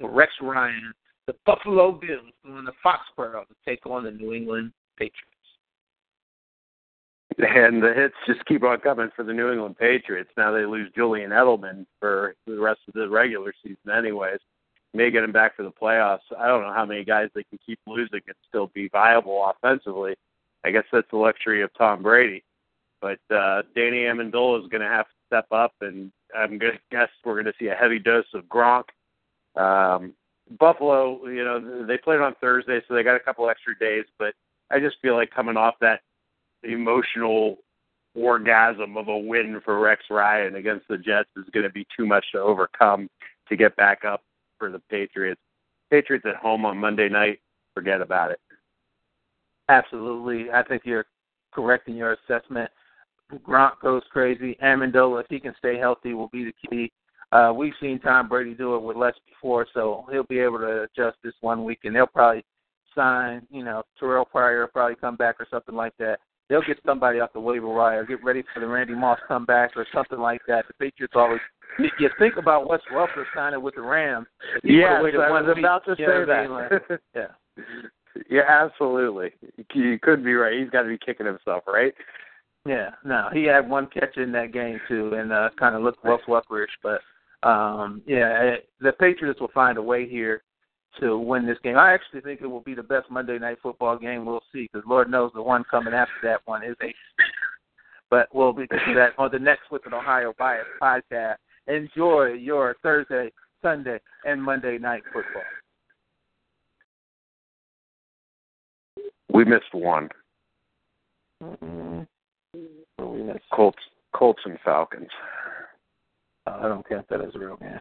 [0.00, 0.92] Rex Ryan,
[1.26, 5.35] the Buffalo Bills, going to Foxborough to take on the New England Patriots.
[7.38, 10.30] And the hits just keep on coming for the New England Patriots.
[10.36, 14.38] Now they lose Julian Edelman for the rest of the regular season, anyways.
[14.94, 16.20] May get him back for the playoffs.
[16.38, 20.14] I don't know how many guys they can keep losing and still be viable offensively.
[20.64, 22.42] I guess that's the luxury of Tom Brady.
[23.02, 26.78] But uh, Danny Amendola is going to have to step up, and I'm going to
[26.90, 28.84] guess we're going to see a heavy dose of Gronk.
[29.56, 30.14] Um,
[30.58, 34.06] Buffalo, you know, they played on Thursday, so they got a couple extra days.
[34.18, 34.34] But
[34.70, 36.00] I just feel like coming off that
[36.66, 37.58] emotional
[38.16, 42.06] orgasm of a win for Rex Ryan against the Jets is going to be too
[42.06, 43.08] much to overcome
[43.48, 44.22] to get back up
[44.58, 45.40] for the Patriots.
[45.90, 47.40] Patriots at home on Monday night,
[47.74, 48.40] forget about it.
[49.68, 50.50] Absolutely.
[50.50, 51.06] I think you're
[51.52, 52.70] correct in your assessment.
[53.46, 54.56] Gronk goes crazy.
[54.62, 56.92] Amendola, if he can stay healthy, will be the key.
[57.32, 60.84] Uh, we've seen Tom Brady do it with less before, so he'll be able to
[60.84, 62.44] adjust this one week, and they'll probably
[62.94, 67.20] sign, you know, Terrelle Pryor probably come back or something like that they'll get somebody
[67.20, 70.66] off the waiver wire, get ready for the Randy Moss comeback or something like that.
[70.68, 71.40] The Patriots always
[71.78, 74.26] you think about Wes Welker signing with the Rams.
[74.64, 76.50] Yeah, I was week, about to say that.
[76.50, 77.62] Like, yeah.
[78.30, 79.32] Yeah, absolutely.
[79.74, 80.58] You could be right.
[80.58, 81.92] He's got to be kicking himself, right?
[82.66, 86.04] Yeah, no, he had one catch in that game too, and uh, kind of looked
[86.04, 86.66] Wes Welkerish.
[86.82, 87.00] But
[87.48, 90.42] um, yeah, the Patriots will find a way here
[91.00, 91.76] to win this game.
[91.76, 94.86] I actually think it will be the best Monday night football game we'll see because
[94.88, 96.94] Lord knows the one coming after that one is a
[98.10, 101.36] but we'll be to that on the next with an Ohio Bias podcast.
[101.66, 103.32] Enjoy your Thursday,
[103.62, 105.42] Sunday, and Monday night football.
[109.32, 110.08] We missed one.
[111.42, 112.02] Mm-hmm.
[113.12, 113.40] we missed?
[113.52, 113.82] Colts,
[114.14, 115.10] Colts and Falcons.
[116.46, 117.80] Oh, I don't count that as a real game.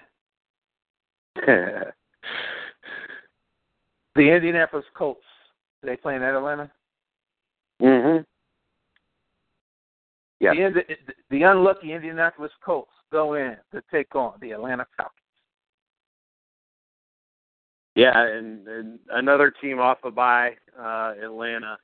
[4.16, 5.26] the Indianapolis Colts.
[5.84, 6.72] Are they playing at Atlanta?
[7.82, 8.24] Mm-hmm.
[10.40, 10.54] Yeah.
[10.54, 10.84] The,
[11.30, 15.14] the unlucky Indianapolis Colts go in to take on the Atlanta Falcons.
[17.96, 21.78] Yeah, and, and another team off a of bye, uh, Atlanta,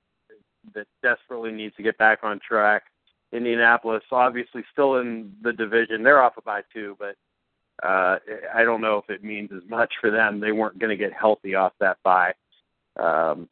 [0.75, 2.83] that desperately needs to get back on track.
[3.31, 6.03] Indianapolis, obviously, still in the division.
[6.03, 7.15] They're off a of bye too, but
[7.83, 8.17] uh,
[8.53, 10.39] I don't know if it means as much for them.
[10.39, 12.33] They weren't going to get healthy off that bye.
[12.99, 13.49] Um,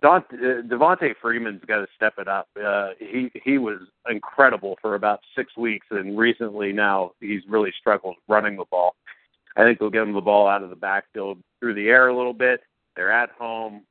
[0.00, 2.48] Don, uh, Freeman's got to step it up.
[2.62, 8.16] Uh, he he was incredible for about six weeks, and recently now he's really struggled
[8.28, 8.96] running the ball.
[9.56, 12.16] I think they'll get him the ball out of the backfield through the air a
[12.16, 12.60] little bit.
[12.96, 13.82] They're at home.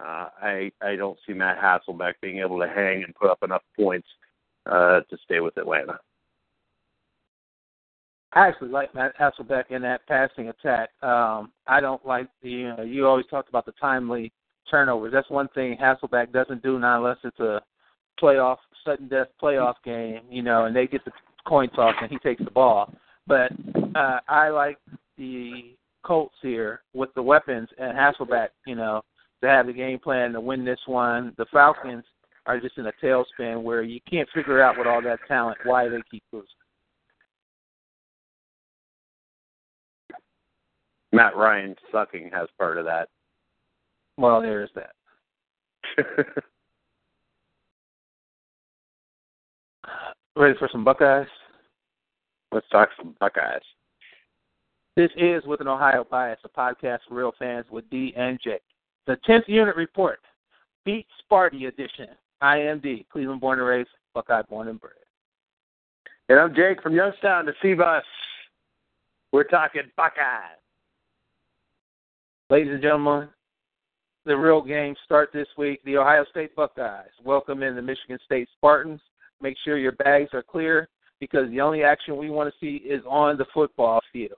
[0.00, 3.62] Uh, I I don't see Matt Hasselbeck being able to hang and put up enough
[3.76, 4.08] points
[4.66, 5.98] uh, to stay with Atlanta.
[8.32, 10.90] I actually like Matt Hasselbeck in that passing attack.
[11.02, 12.50] Um, I don't like the.
[12.50, 14.32] You, know, you always talked about the timely
[14.70, 15.12] turnovers.
[15.12, 17.60] That's one thing Hasselbeck doesn't do now unless it's a
[18.22, 21.12] playoff sudden death playoff game, you know, and they get the
[21.46, 22.92] coin toss and he takes the ball.
[23.26, 23.52] But
[23.94, 24.78] uh I like
[25.18, 29.02] the Colts here with the weapons and Hasselbeck, you know,
[29.42, 31.34] to have the game plan to win this one.
[31.36, 32.04] The Falcons
[32.46, 35.88] are just in a tailspin where you can't figure out with all that talent why
[35.88, 36.48] they keep losing.
[41.12, 43.08] Matt Ryan sucking has part of that.
[44.16, 44.92] Well, there is that.
[50.36, 51.26] Ready for some Buckeyes?
[52.52, 53.62] Let's talk some Buckeyes.
[54.96, 58.58] This is with an Ohio bias, a podcast for real fans with D and J.
[59.06, 60.20] The 10th unit report,
[60.84, 62.08] Beat Sparty edition.
[62.42, 64.92] IMD, Cleveland born and raised, Buckeye born and bred.
[66.28, 68.04] And I'm Jake from Youngstown to see us.
[69.32, 70.59] We're talking Buckeyes.
[72.50, 73.28] Ladies and gentlemen,
[74.24, 75.80] the real games start this week.
[75.84, 79.00] The Ohio State Buckeyes welcome in the Michigan State Spartans.
[79.40, 80.88] Make sure your bags are clear
[81.20, 84.32] because the only action we want to see is on the football field.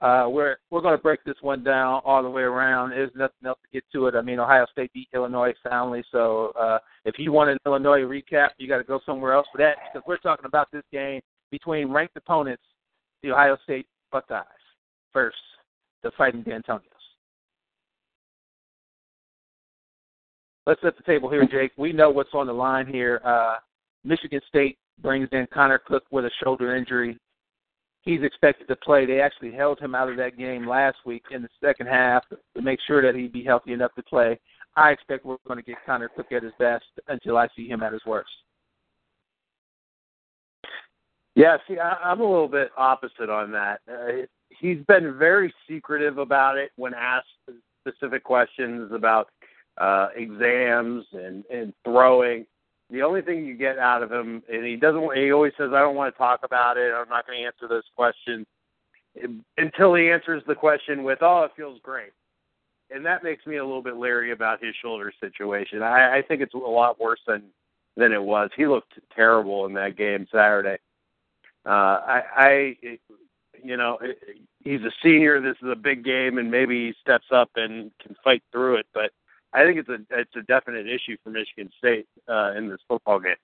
[0.00, 2.88] Uh, we're we're going to break this one down all the way around.
[2.88, 4.14] There's nothing else to get to it.
[4.14, 8.48] I mean, Ohio State beat Illinois soundly, so uh, if you want an Illinois recap,
[8.56, 11.92] you got to go somewhere else for that because we're talking about this game between
[11.92, 12.62] ranked opponents,
[13.22, 14.46] the Ohio State Buckeyes,
[15.12, 15.38] versus
[16.02, 16.91] the Fighting Dantonios.
[20.66, 21.72] Let's set the table here, Jake.
[21.76, 23.20] We know what's on the line here.
[23.24, 23.56] Uh,
[24.04, 27.18] Michigan State brings in Connor Cook with a shoulder injury.
[28.02, 29.06] He's expected to play.
[29.06, 32.24] They actually held him out of that game last week in the second half
[32.56, 34.38] to make sure that he'd be healthy enough to play.
[34.76, 37.82] I expect we're going to get Connor Cook at his best until I see him
[37.82, 38.30] at his worst.
[41.34, 43.80] Yeah, see, I, I'm a little bit opposite on that.
[43.90, 47.28] Uh, he's been very secretive about it when asked
[47.80, 49.28] specific questions about
[49.78, 52.46] uh, exams and and throwing.
[52.90, 55.16] The only thing you get out of him, and he doesn't.
[55.16, 56.92] He always says, "I don't want to talk about it.
[56.94, 58.46] I'm not going to answer those questions."
[59.58, 62.12] Until he answers the question with, "Oh, it feels great,"
[62.90, 65.82] and that makes me a little bit leery about his shoulder situation.
[65.82, 67.44] I, I think it's a lot worse than
[67.96, 68.50] than it was.
[68.56, 70.78] He looked terrible in that game Saturday.
[71.64, 72.76] Uh, I, I,
[73.62, 73.98] you know,
[74.60, 75.40] he's a senior.
[75.40, 78.86] This is a big game, and maybe he steps up and can fight through it.
[78.92, 79.12] But
[79.54, 83.20] I think it's a it's a definite issue for Michigan State uh, in this football
[83.20, 83.36] game.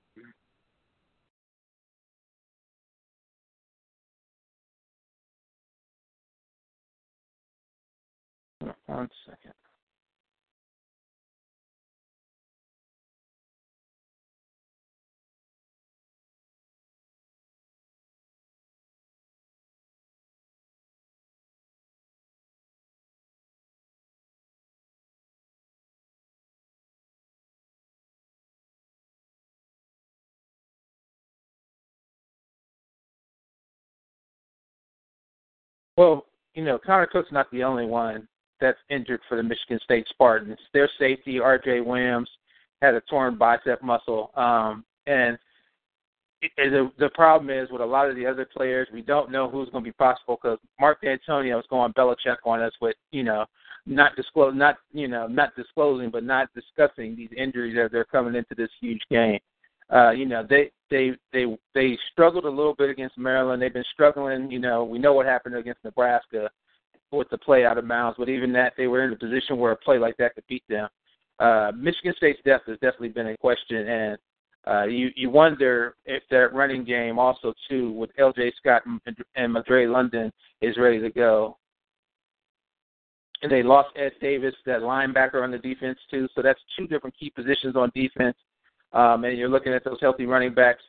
[8.87, 9.48] One second.
[35.99, 38.29] Well, you know, Connor Cook's not the only one
[38.61, 40.57] that's injured for the Michigan State Spartans.
[40.73, 41.81] Their safety, R.J.
[41.81, 42.31] Williams,
[42.81, 45.37] had a torn bicep muscle, um, and
[46.57, 49.69] the the problem is with a lot of the other players, we don't know who's
[49.71, 53.45] going to be possible because Mark Dantonio is going Belichick on us with you know
[53.85, 58.37] not disclose not you know not disclosing but not discussing these injuries as they're coming
[58.37, 59.41] into this huge game.
[59.91, 63.63] Uh, you know they they they they struggled a little bit against Maryland.
[63.63, 64.51] They've been struggling.
[64.51, 66.51] You know we know what happened against Nebraska
[67.11, 69.73] with the play out of bounds, but even that they were in a position where
[69.73, 70.89] a play like that could beat them.
[71.39, 74.19] Uh, Michigan State's depth has definitely been in question, and
[74.67, 78.53] uh, you you wonder if that running game also too with L.J.
[78.59, 81.57] Scott and, and Madre London is ready to go.
[83.41, 86.29] And they lost Ed Davis, that linebacker on the defense too.
[86.35, 88.37] So that's two different key positions on defense.
[88.93, 90.83] Um, and you're looking at those healthy running backs.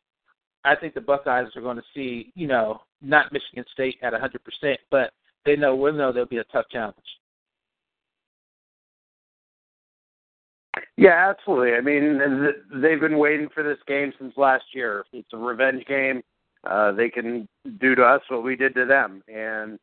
[0.64, 4.76] I think the Buckeyes are going to see, you know, not Michigan State at 100%,
[4.92, 5.12] but
[5.46, 6.96] they know we'll know there'll be a tough challenge.
[10.98, 11.74] Yeah, absolutely.
[11.74, 12.20] I mean,
[12.82, 15.06] they've been waiting for this game since last year.
[15.14, 16.22] It's a revenge game.
[16.66, 17.48] Uh, they can
[17.80, 19.80] do to us what we did to them, and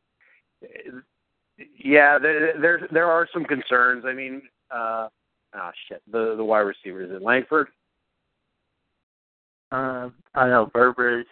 [1.83, 4.05] yeah, there there, are some concerns.
[4.07, 5.09] I mean, uh,
[5.55, 7.69] ah, shit, the the wide receivers it Langford?
[9.73, 11.27] Um, I know Burbridge.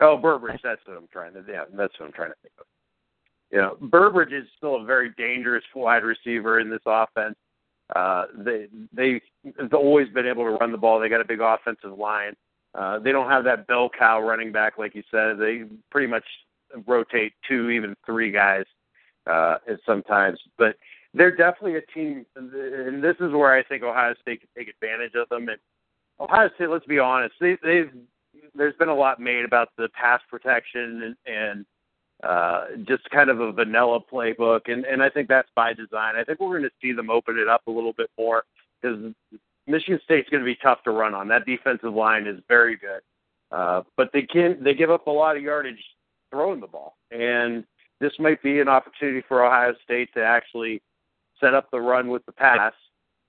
[0.00, 0.60] Oh, Burbridge.
[0.62, 1.44] That's what I'm trying to.
[1.48, 2.66] Yeah, that's what I'm trying to think of.
[3.50, 7.36] You know, Burbridge is still a very dangerous wide receiver in this offense.
[7.96, 9.22] Uh, they they've
[9.72, 11.00] always been able to run the ball.
[11.00, 12.34] They got a big offensive line.
[12.74, 15.38] Uh, they don't have that bell cow running back like you said.
[15.38, 16.24] They pretty much
[16.86, 18.64] rotate two, even three guys
[19.28, 20.38] uh, sometimes.
[20.58, 20.76] But
[21.14, 25.14] they're definitely a team, and this is where I think Ohio State can take advantage
[25.14, 25.48] of them.
[25.48, 25.58] And
[26.20, 27.90] Ohio State, let's be honest, they, they've
[28.54, 31.66] there's been a lot made about the pass protection and, and
[32.22, 36.16] uh, just kind of a vanilla playbook, and and I think that's by design.
[36.16, 38.42] I think we're going to see them open it up a little bit more
[38.80, 39.12] because
[39.66, 41.28] Michigan State's going to be tough to run on.
[41.28, 43.00] That defensive line is very good,
[43.52, 45.82] uh, but they can they give up a lot of yardage
[46.30, 47.64] throwing the ball, and
[48.00, 50.82] this might be an opportunity for Ohio State to actually
[51.40, 52.72] set up the run with the pass.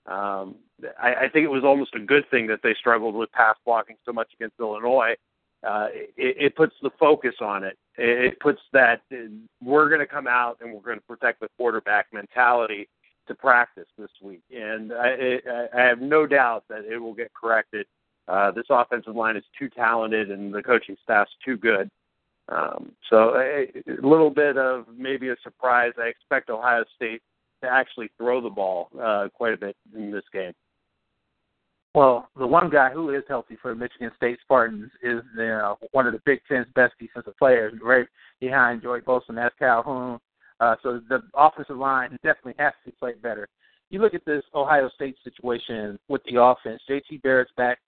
[0.06, 0.56] Um,
[1.02, 3.98] I, I think it was almost a good thing that they struggled with pass blocking
[4.06, 5.16] so much against Illinois
[5.64, 7.78] uh, it, it puts the focus on it.
[7.98, 9.02] It puts that
[9.62, 12.88] we're going to come out and we're going to protect the quarterback mentality
[13.28, 15.40] to practice this week, and I,
[15.76, 17.86] I have no doubt that it will get corrected.
[18.28, 21.90] Uh, this offensive line is too talented, and the coaching staff's too good.
[22.48, 25.92] Um, so a, a little bit of maybe a surprise.
[26.00, 27.22] I expect Ohio State
[27.62, 30.54] to actually throw the ball uh, quite a bit in this game.
[31.96, 35.78] Well, the one guy who is healthy for the Michigan State Spartans is you know,
[35.92, 38.06] one of the Big Ten's best defensive players, right
[38.40, 39.34] behind Joey Bosa.
[39.34, 40.20] That's Calhoun.
[40.60, 43.48] Uh, so the offensive line definitely has to play better.
[43.90, 46.82] You look at this Ohio State situation with the offense.
[46.88, 47.80] JT Barrett's back.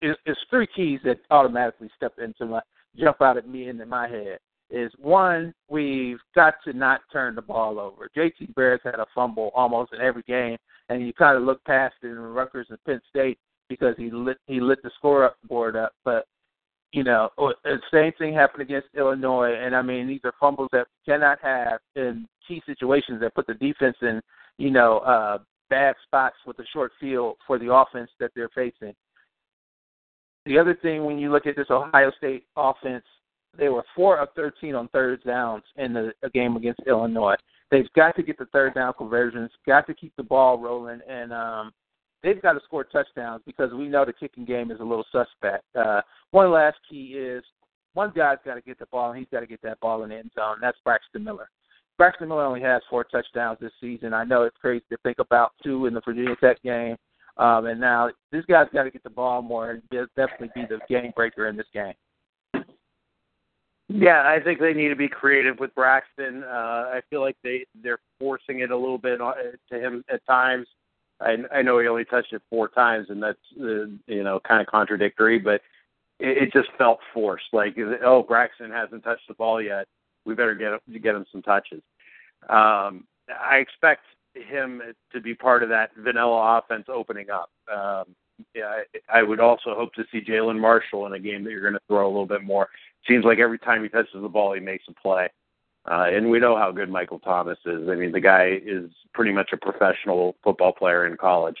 [0.00, 2.60] It's three keys that automatically step into my
[2.96, 4.38] jump out at me and in my head.
[4.70, 8.10] Is one, we've got to not turn the ball over.
[8.14, 10.58] JT Barrett's had a fumble almost in every game,
[10.90, 13.38] and you kind of look past it in Rutgers and Penn State
[13.70, 15.92] because he lit he lit the score up board up.
[16.04, 16.26] But
[16.92, 20.86] you know, the same thing happened against Illinois, and I mean these are fumbles that
[20.86, 24.20] we cannot have in key situations that put the defense in
[24.58, 25.38] you know uh,
[25.70, 28.94] bad spots with a short field for the offense that they're facing.
[30.46, 33.04] The other thing, when you look at this Ohio State offense,
[33.56, 37.36] they were four of 13 on third downs in the game against Illinois.
[37.70, 41.32] They've got to get the third down conversions, got to keep the ball rolling, and
[41.32, 41.72] um,
[42.22, 45.64] they've got to score touchdowns because we know the kicking game is a little suspect.
[45.76, 47.44] Uh, one last key is
[47.94, 50.10] one guy's got to get the ball, and he's got to get that ball in
[50.10, 50.56] the end zone.
[50.60, 51.50] That's Braxton Miller.
[51.98, 54.14] Braxton Miller only has four touchdowns this season.
[54.14, 56.96] I know it's crazy to think about two in the Virginia Tech game.
[57.38, 59.82] Um, and now this guy's got to get the ball more and
[60.16, 61.94] definitely be the game breaker in this game.
[63.88, 66.44] Yeah, I think they need to be creative with Braxton.
[66.44, 70.66] Uh, I feel like they they're forcing it a little bit to him at times.
[71.20, 74.60] I, I know he only touched it four times, and that's uh, you know kind
[74.60, 75.62] of contradictory, but
[76.20, 77.46] it, it just felt forced.
[77.52, 79.86] Like, oh, Braxton hasn't touched the ball yet.
[80.26, 81.82] We better get get him some touches.
[82.50, 84.02] Um, I expect
[84.34, 84.82] him
[85.12, 87.50] to be part of that vanilla offense opening up.
[87.72, 88.14] Um,
[88.54, 91.62] yeah, I, I would also hope to see Jalin Marshall in a game that you're
[91.62, 92.68] going to throw a little bit more.
[93.08, 95.28] Seems like every time he touches the ball, he makes a play.
[95.90, 97.88] Uh, and we know how good Michael Thomas is.
[97.88, 101.56] I mean, the guy is pretty much a professional football player in college.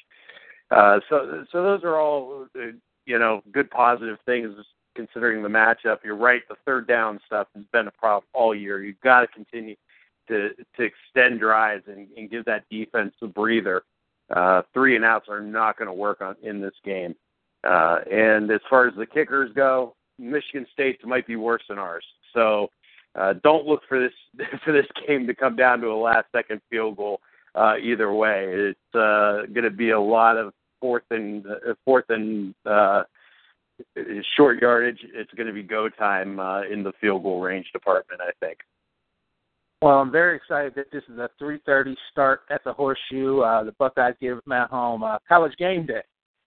[0.70, 2.66] Uh, so, so those are all, uh,
[3.06, 4.54] you know, good positive things
[4.94, 5.98] considering the matchup.
[6.04, 6.42] You're right.
[6.48, 8.82] The third down stuff has been a problem all year.
[8.82, 9.76] You've got to continue
[10.28, 13.84] to to extend drives and, and give that defense a breather.
[14.28, 17.14] Uh, three and outs are not going to work on in this game.
[17.64, 22.04] Uh, and as far as the kickers go, Michigan State's might be worse than ours.
[22.34, 22.68] So
[23.14, 26.60] uh, don't look for this for this game to come down to a last second
[26.70, 27.20] field goal.
[27.54, 32.04] Uh, either way, it's uh, going to be a lot of fourth and uh, fourth
[32.08, 33.02] and uh,
[34.36, 34.98] short yardage.
[35.14, 38.20] It's going to be go time uh, in the field goal range department.
[38.20, 38.58] I think.
[39.80, 43.40] Well, I'm very excited that this is a 3:30 start at the Horseshoe.
[43.40, 45.02] Uh, the Buckeyes give them at home.
[45.02, 46.02] Uh, college game day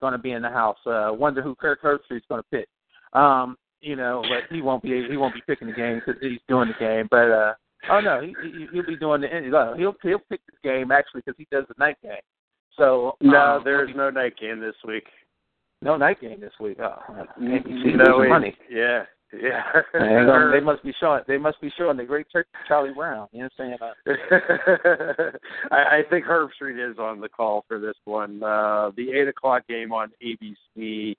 [0.00, 0.76] going to be in the house.
[0.84, 2.68] Uh, wonder who Kirk Herbstreit's going to pick.
[3.12, 6.38] Um, you know, but he won't be he won't be picking the game because he's
[6.48, 7.08] doing the game.
[7.10, 7.54] But uh,
[7.90, 11.22] oh no, he, he he'll be doing the uh, he'll he'll pick the game actually
[11.24, 12.12] because he does the night game.
[12.76, 15.04] So no, um, there's no night game this week.
[15.82, 16.78] No night game this week.
[16.80, 16.96] Oh,
[17.40, 18.56] ABC no, money.
[18.70, 19.02] Yeah,
[19.32, 19.62] yeah.
[19.92, 21.22] gonna, they must be showing.
[21.26, 22.26] They must be showing the great
[22.68, 23.26] Charlie Brown.
[23.32, 25.36] You know what I'm saying?
[25.72, 28.42] I, I think Herbstreit is on the call for this one.
[28.42, 31.16] Uh, the eight o'clock game on ABC.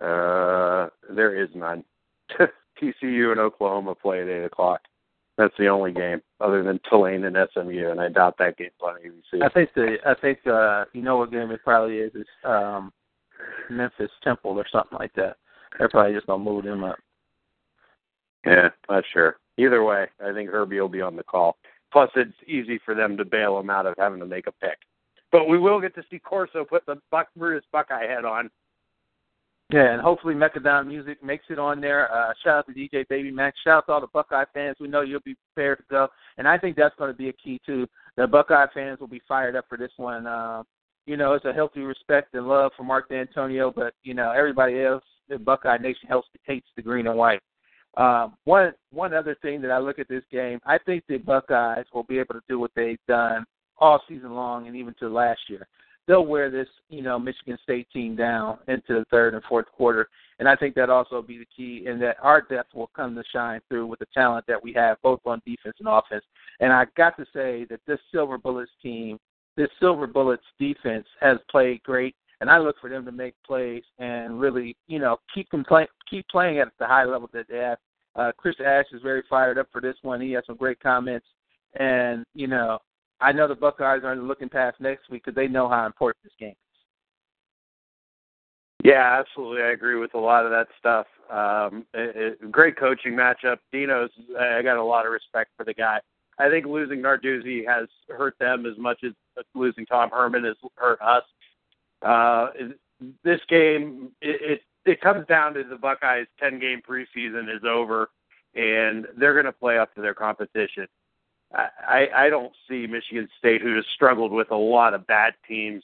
[0.00, 1.84] Uh, there is none.
[2.80, 4.80] TCU and Oklahoma play at eight o'clock.
[5.36, 8.96] That's the only game other than Tulane and SMU, and I doubt that game's on
[8.96, 9.42] ABC.
[9.42, 12.92] I think the I think uh you know what game it probably is is um
[13.70, 15.36] Memphis Temple or something like that.
[15.78, 16.98] They're probably just gonna move them up.
[18.44, 19.36] Yeah, not sure.
[19.56, 21.56] Either way, I think Herbie will be on the call.
[21.92, 24.78] Plus, it's easy for them to bail him out of having to make a pick.
[25.32, 28.50] But we will get to see Corso put the Buck Brutus Buckeye head on.
[29.72, 32.12] Yeah, and hopefully Mechadon Music makes it on there.
[32.12, 33.56] Uh, shout out to DJ Baby Max.
[33.62, 34.76] Shout out to all the Buckeye fans.
[34.80, 36.08] We know you'll be prepared to go,
[36.38, 37.86] and I think that's going to be a key too.
[38.16, 40.26] The Buckeye fans will be fired up for this one.
[40.26, 40.64] Uh,
[41.06, 44.82] you know, it's a healthy respect and love for Mark Dantonio, but you know everybody
[44.82, 47.40] else, the Buckeye Nation helps, hates the green and white.
[47.96, 51.86] Um, one one other thing that I look at this game, I think the Buckeyes
[51.94, 53.44] will be able to do what they've done
[53.78, 55.66] all season long and even to last year.
[56.10, 60.08] They'll wear this, you know, Michigan State team down into the third and fourth quarter,
[60.40, 63.22] and I think that also be the key, in that our depth will come to
[63.32, 66.24] shine through with the talent that we have both on defense and offense.
[66.58, 69.20] And I got to say that this Silver Bullets team,
[69.56, 73.84] this Silver Bullets defense has played great and I look for them to make plays
[74.00, 77.78] and really, you know, keep play, keep playing at the high level that they have.
[78.16, 80.20] Uh, Chris Ash is very fired up for this one.
[80.20, 81.26] He has some great comments,
[81.78, 82.78] and you know,
[83.20, 86.32] I know the Buckeyes are looking past next week because they know how important this
[86.38, 86.56] game is.
[88.82, 89.62] Yeah, absolutely.
[89.62, 91.06] I agree with a lot of that stuff.
[91.30, 93.58] Um, it, it, great coaching matchup.
[93.72, 94.10] Dino's.
[94.38, 96.00] I got a lot of respect for the guy.
[96.38, 99.12] I think losing Narduzzi has hurt them as much as
[99.54, 101.24] losing Tom Herman has hurt us.
[102.00, 102.48] Uh,
[103.22, 108.08] this game, it, it it comes down to the Buckeyes' ten game preseason is over,
[108.54, 110.86] and they're going to play up to their competition.
[111.52, 115.82] I, I don't see Michigan State, who has struggled with a lot of bad teams,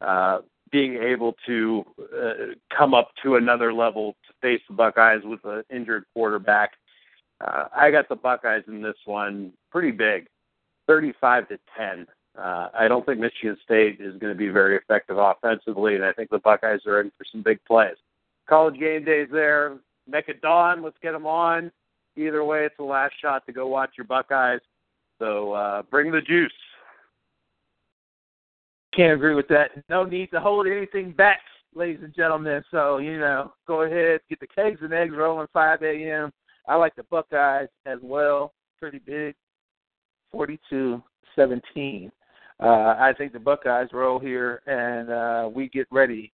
[0.00, 0.40] uh,
[0.70, 2.32] being able to uh,
[2.76, 6.72] come up to another level to face the Buckeyes with an injured quarterback.
[7.40, 10.26] Uh, I got the Buckeyes in this one pretty big,
[10.88, 12.06] 35 to 10.
[12.36, 16.12] Uh, I don't think Michigan State is going to be very effective offensively, and I
[16.12, 17.96] think the Buckeyes are in for some big plays.
[18.48, 19.78] College game days there.
[20.12, 20.82] It dawn.
[20.82, 21.70] Let's get them on.
[22.16, 24.60] Either way, it's the last shot to go watch your Buckeyes.
[25.18, 26.52] So uh, bring the juice.
[28.94, 29.70] Can't agree with that.
[29.88, 31.40] No need to hold anything back,
[31.74, 32.62] ladies and gentlemen.
[32.70, 36.32] So, you know, go ahead, get the cakes and eggs rolling 5 a.m.
[36.68, 38.52] I like the Buckeyes as well.
[38.78, 39.34] Pretty big.
[40.32, 41.02] 42
[41.36, 42.10] 17.
[42.60, 46.32] Uh, I think the Buckeyes roll here, and uh, we get ready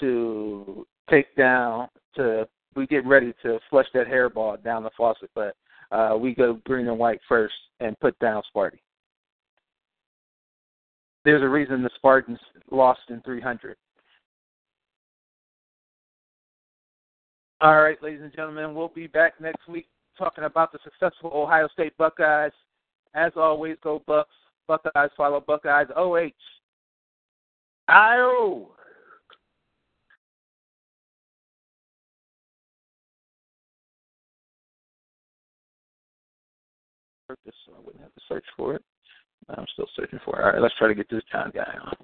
[0.00, 2.46] to take down to
[2.76, 5.56] we get ready to flush that hairball down the faucet, but
[5.90, 8.78] uh, we go green and white first and put down Sparty.
[11.24, 12.38] There's a reason the Spartans
[12.70, 13.76] lost in 300.
[17.60, 21.68] All right, ladies and gentlemen, we'll be back next week talking about the successful Ohio
[21.72, 22.52] State Buckeyes.
[23.14, 24.30] As always, go Bucks.
[24.68, 25.88] Buckeyes follow Buckeyes.
[25.96, 26.30] OH.
[27.88, 28.68] IO.
[37.44, 38.82] This so I wouldn't have to search for it.
[39.50, 40.44] I'm still searching for it.
[40.44, 41.94] All right, let's try to get this John guy on.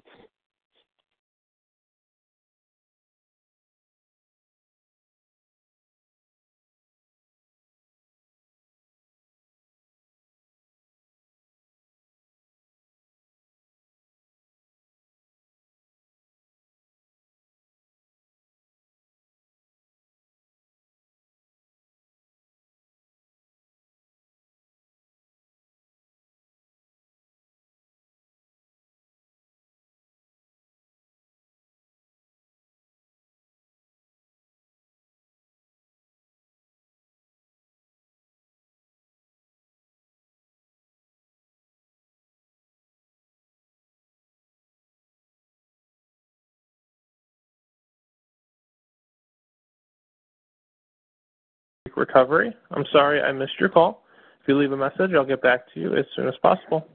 [51.95, 52.55] Recovery.
[52.71, 54.03] I'm sorry I missed your call.
[54.41, 56.87] If you leave a message, I'll get back to you as soon as possible.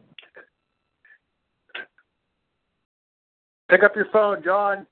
[3.69, 4.87] Pick up your phone, John.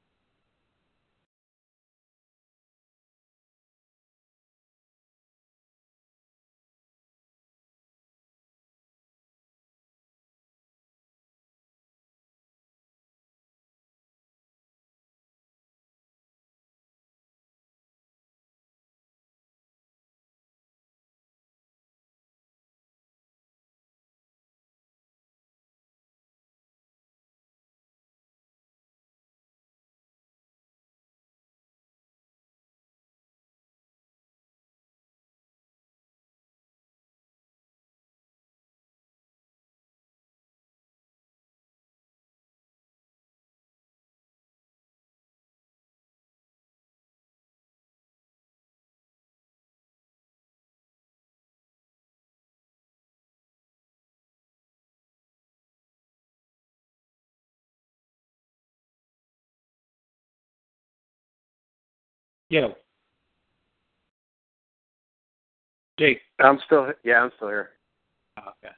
[62.50, 62.68] Yeah.
[65.98, 66.20] Jake.
[66.38, 67.70] I'm still yeah, I'm still here.
[68.38, 68.74] Oh, okay.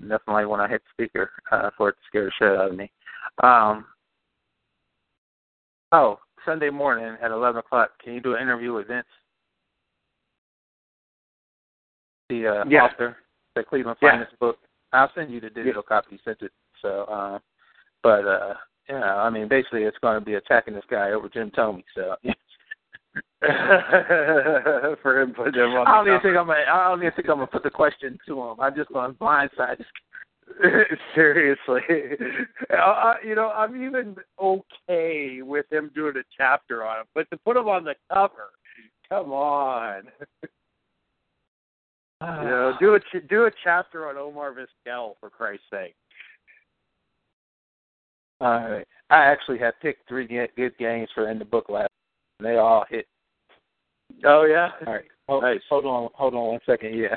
[0.00, 2.90] Definitely when I hit speaker uh, for it to scare the shit out of me.
[3.42, 3.84] Um,
[5.92, 9.06] oh, Sunday morning at 11 o'clock, can you do an interview with Vince?
[12.30, 12.84] The uh, Yeah.
[12.84, 13.16] author,
[13.54, 14.24] the Cleveland Yeah.
[14.40, 14.58] Book.
[14.92, 16.12] I'll send you the digital copy.
[16.12, 16.52] You sent it.
[16.80, 17.38] So, uh,
[18.02, 18.54] but uh,
[18.88, 21.82] yeah, I mean, basically, it's going to be attacking this guy over Jim Thome.
[21.94, 22.16] So,
[25.02, 26.46] For him putting him on I don't even think I'm.
[26.46, 28.60] Gonna, I don't even think I'm gonna put the question to him.
[28.60, 29.84] I'm just going to blindside.
[31.14, 31.82] Seriously,
[32.76, 37.36] uh, you know, I'm even okay with him doing a chapter on him, but to
[37.36, 38.50] put him on the cover,
[39.10, 40.04] come on.
[40.42, 40.48] you
[42.20, 45.94] know, do a ch- do a chapter on Omar Vizquel for Christ's sake.
[48.40, 48.86] All right.
[49.10, 51.90] I actually had picked three good games for in the book last.
[52.38, 53.06] And they all hit.
[54.24, 54.70] Oh yeah.
[54.86, 55.04] All right.
[55.28, 55.60] Hold, Nice.
[55.68, 56.08] hold on.
[56.14, 56.96] Hold on one second.
[56.96, 57.16] Yeah.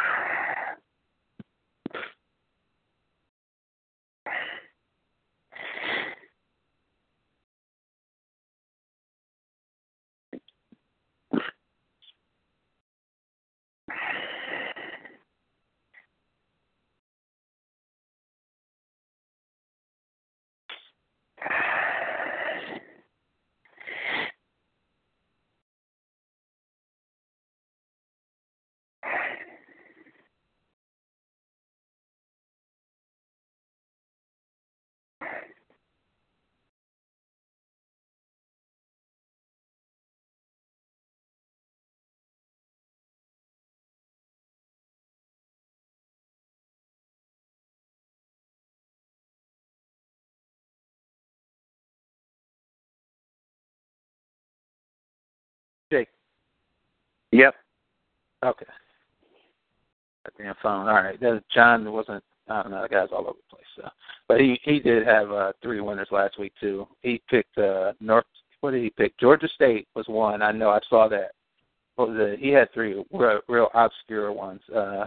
[55.91, 56.07] Jake.
[57.31, 57.53] Yep.
[58.45, 58.65] Okay.
[60.23, 60.87] That damn phone.
[60.87, 61.19] All right.
[61.19, 62.23] Then John wasn't.
[62.49, 62.81] I don't know.
[62.81, 63.65] The guy's all over the place.
[63.75, 63.89] So,
[64.27, 66.87] but he he did have uh, three winners last week too.
[67.01, 68.25] He picked uh, North.
[68.61, 69.17] What did he pick?
[69.19, 70.41] Georgia State was one.
[70.41, 70.69] I know.
[70.69, 71.31] I saw that.
[71.97, 72.39] Was it?
[72.39, 74.61] He had three real, real obscure ones.
[74.75, 75.05] Uh,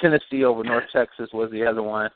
[0.00, 2.10] Tennessee over North Texas was the other one.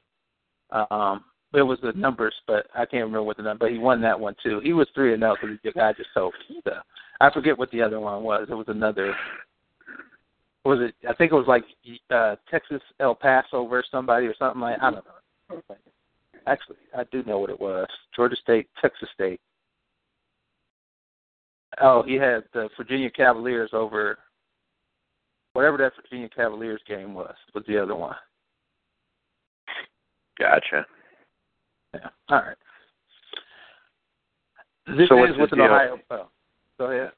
[0.70, 3.66] Um, it was the numbers, but I can't remember what the number.
[3.66, 4.60] But he won that one too.
[4.62, 6.60] He was three and zero because the guy just told me.
[6.64, 6.74] So
[7.20, 8.46] I forget what the other one was.
[8.50, 9.14] It was another.
[10.64, 10.94] Was it?
[11.08, 11.64] I think it was like
[12.11, 14.78] uh Texas El Paso versus somebody or something like.
[14.80, 15.76] I don't know.
[16.46, 17.86] Actually, I do know what it was.
[18.14, 19.40] Georgia State, Texas State.
[21.80, 24.18] Oh, he had the Virginia Cavaliers over
[25.52, 27.34] whatever that Virginia Cavaliers game was.
[27.54, 28.16] Was the other one?
[30.38, 30.86] Gotcha.
[31.94, 32.08] Yeah.
[32.28, 32.56] All right.
[34.96, 35.61] This So what's is with an?
[35.61, 35.98] Ohio.
[36.11, 36.28] Oh,
[36.78, 37.12] go ahead.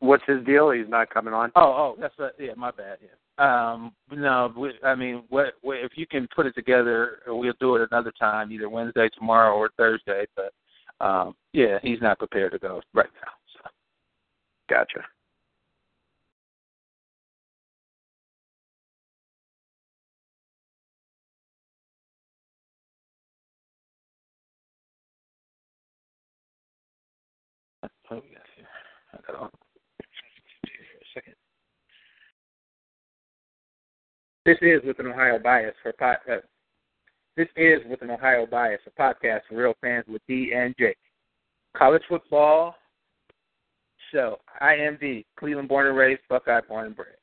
[0.00, 0.70] What's his deal?
[0.70, 1.52] He's not coming on.
[1.56, 2.98] Oh, oh, that's a, yeah, my bad.
[3.02, 3.10] Yeah.
[3.38, 7.88] Um, no, we, I mean, what, if you can put it together, we'll do it
[7.90, 10.26] another time, either Wednesday, tomorrow, or Thursday.
[10.36, 10.52] But
[11.04, 13.32] um, yeah, he's not prepared to go right now.
[13.54, 13.70] So.
[14.68, 15.04] Gotcha.
[28.10, 28.66] Oh yes,
[29.14, 29.50] I got all
[34.50, 36.38] This is with an Ohio bias for pod, uh,
[37.36, 40.96] this is with an Ohio bias, a podcast for real fans with D and J.
[41.76, 42.74] College football
[44.10, 44.38] show.
[44.60, 47.14] I am D, Cleveland born and raised, Buckeye born and bred.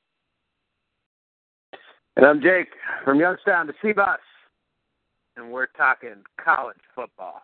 [2.16, 2.70] And I'm Jake
[3.04, 4.20] from Youngstown to C-bus,
[5.36, 7.42] and we're talking college football.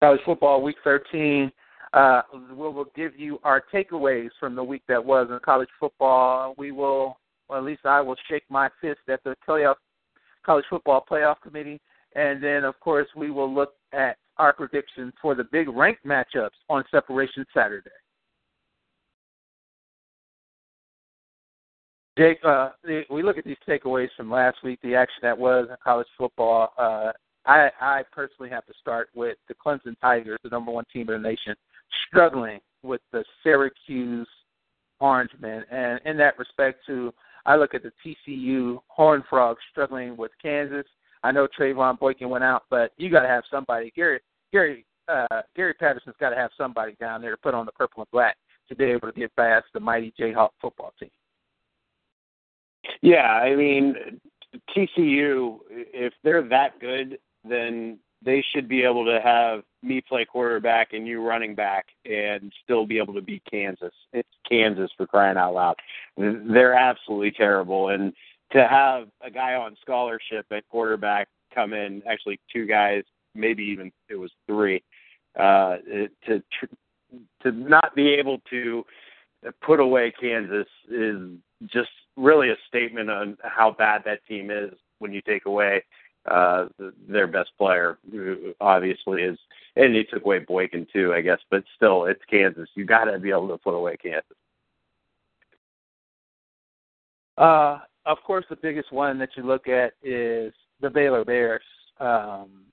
[0.00, 1.52] College football week 13.
[1.92, 6.54] Uh, we will give you our takeaways from the week that was in college football.
[6.56, 7.18] We will,
[7.48, 9.76] or at least I will, shake my fist at the playoff,
[10.44, 11.80] college football playoff committee,
[12.14, 16.50] and then of course we will look at our predictions for the big ranked matchups
[16.68, 17.90] on Separation Saturday.
[22.18, 22.70] Jake, uh,
[23.10, 26.72] we look at these takeaways from last week, the action that was in college football.
[26.76, 27.12] Uh,
[27.46, 31.22] I, I personally have to start with the Clemson Tigers, the number one team in
[31.22, 31.54] the nation,
[32.06, 34.28] struggling with the Syracuse
[35.00, 37.12] Orange Men, And in that respect, too,
[37.46, 40.86] I look at the TCU Horned Frogs struggling with Kansas.
[41.22, 43.92] I know Trevone Boykin went out, but you got to have somebody.
[43.94, 44.20] Gary
[44.52, 48.02] Gary uh, Gary Patterson's got to have somebody down there to put on the purple
[48.02, 48.36] and black
[48.68, 51.10] to be able to get past the mighty Jayhawk football team.
[53.00, 54.20] Yeah, I mean
[54.76, 57.18] TCU, if they're that good,
[57.48, 62.52] then they should be able to have me play quarterback and you running back and
[62.62, 63.92] still be able to beat Kansas.
[64.12, 65.76] It's Kansas for crying out loud.
[66.16, 67.88] They're absolutely terrible.
[67.88, 68.12] And
[68.52, 73.02] to have a guy on scholarship at quarterback come in, actually two guys,
[73.34, 74.82] maybe even it was three,
[75.38, 75.76] uh,
[76.26, 76.42] to
[77.42, 78.84] to not be able to
[79.60, 81.18] put away Kansas is
[81.66, 85.82] just really a statement on how bad that team is when you take away
[86.30, 86.66] uh
[87.08, 89.38] their best player who obviously is
[89.74, 92.68] and he took away Boykin too, I guess, but still it's Kansas.
[92.74, 94.36] You gotta be able to put away Kansas.
[97.36, 101.62] Uh of course the biggest one that you look at is the Baylor Bears.
[101.98, 102.66] Um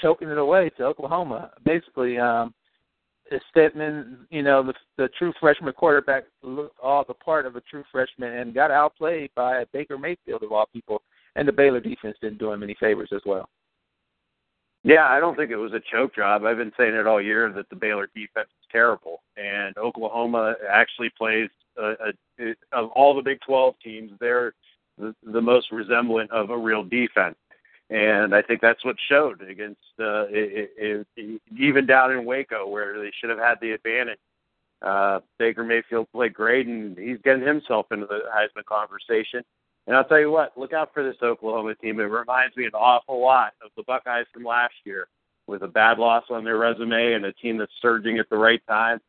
[0.00, 1.50] choking it away to Oklahoma.
[1.64, 2.54] Basically, um
[3.54, 7.84] Stidham, you know, the, the true freshman quarterback looked all the part of a true
[7.92, 11.02] freshman and got outplayed by Baker Mayfield of all people
[11.38, 13.48] and the Baylor defense didn't do him any favors as well.
[14.82, 16.44] Yeah, I don't think it was a choke job.
[16.44, 21.10] I've been saying it all year that the Baylor defense is terrible, and Oklahoma actually
[21.16, 24.54] plays a, a, of all the Big 12 teams, they're
[24.98, 27.36] the, the most resemblant of a real defense,
[27.90, 32.66] and I think that's what showed against uh, it, it, it, even down in Waco
[32.66, 34.18] where they should have had the advantage.
[34.80, 39.42] Uh, Baker Mayfield played great, and he's getting himself into the Heisman conversation.
[39.88, 41.98] And I'll tell you what, look out for this Oklahoma team.
[41.98, 45.08] It reminds me an awful lot of the Buckeyes from last year,
[45.46, 48.60] with a bad loss on their resume and a team that's surging at the right
[48.68, 49.00] time.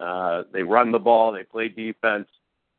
[0.00, 2.26] Uh, they run the ball, they play defense,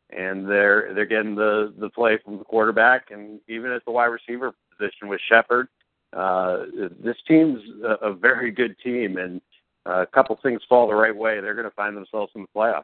[0.10, 4.06] and they're they're getting the the play from the quarterback and even at the wide
[4.06, 5.68] receiver position with Shepard.
[6.12, 6.66] Uh,
[7.04, 9.40] this team's a, a very good team, and
[9.86, 12.48] uh, a couple things fall the right way, they're going to find themselves in the
[12.56, 12.84] playoffs.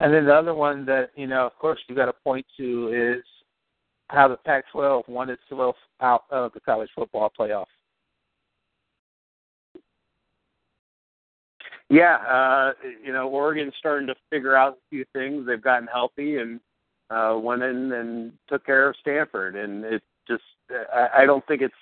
[0.00, 3.16] And then the other one that, you know, of course you got to point to
[3.18, 3.24] is
[4.08, 7.66] how the Pac 12 won itself out of the college football playoff.
[11.90, 12.72] Yeah, uh,
[13.02, 15.46] you know, Oregon's starting to figure out a few things.
[15.46, 16.60] They've gotten healthy and
[17.10, 19.56] uh, went in and took care of Stanford.
[19.56, 20.42] And it's just,
[20.94, 21.74] I, I don't think it's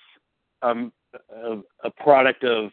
[0.61, 0.93] um,
[1.35, 2.71] a, a product of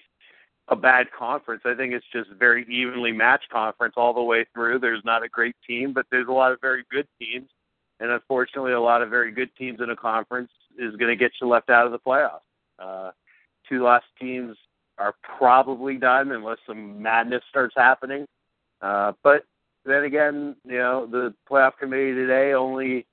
[0.69, 1.63] a bad conference.
[1.65, 4.79] I think it's just very evenly matched conference all the way through.
[4.79, 7.49] There's not a great team, but there's a lot of very good teams.
[8.01, 11.33] And unfortunately, a lot of very good teams in a conference is going to get
[11.41, 12.41] you left out of the playoffs.
[12.79, 13.11] Uh,
[13.69, 14.57] two lost teams
[14.99, 18.27] are probably done unless some madness starts happening.
[18.81, 19.45] Uh, but
[19.85, 23.07] then again, you know, the playoff committee today only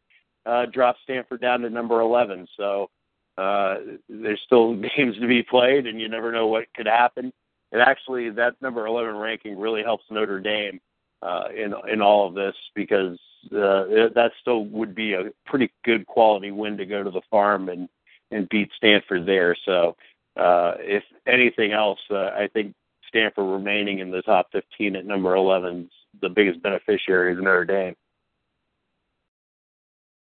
[0.45, 2.47] uh, dropped Stanford down to number 11.
[2.57, 2.89] So
[3.37, 3.75] uh,
[4.09, 7.33] there's still games to be played, and you never know what could happen
[7.71, 10.79] and actually that number 11 ranking really helps Notre Dame
[11.21, 13.17] uh, in in all of this because
[13.47, 17.69] uh, that still would be a pretty good quality win to go to the farm
[17.69, 17.87] and
[18.31, 19.55] and beat Stanford there.
[19.65, 19.95] So
[20.37, 22.73] uh, if anything else, uh, I think
[23.07, 25.89] Stanford remaining in the top 15 at number 11 is
[26.21, 27.95] the biggest beneficiary of Notre Dame.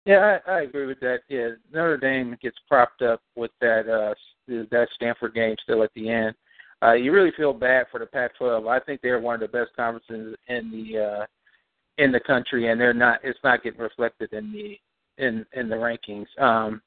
[0.05, 1.21] Yeah, I, I agree with that.
[1.27, 4.13] Yeah, Notre Dame gets propped up with that uh,
[4.47, 6.35] that Stanford game still at the end
[6.84, 8.69] uh, you really feel bad for the Pac-12.
[8.69, 11.25] I think they're one of the best conferences in the uh,
[11.97, 13.19] in the country, and they're not.
[13.23, 14.80] It's not getting reflected in the
[15.23, 16.28] in in the rankings.
[16.39, 16.82] Um,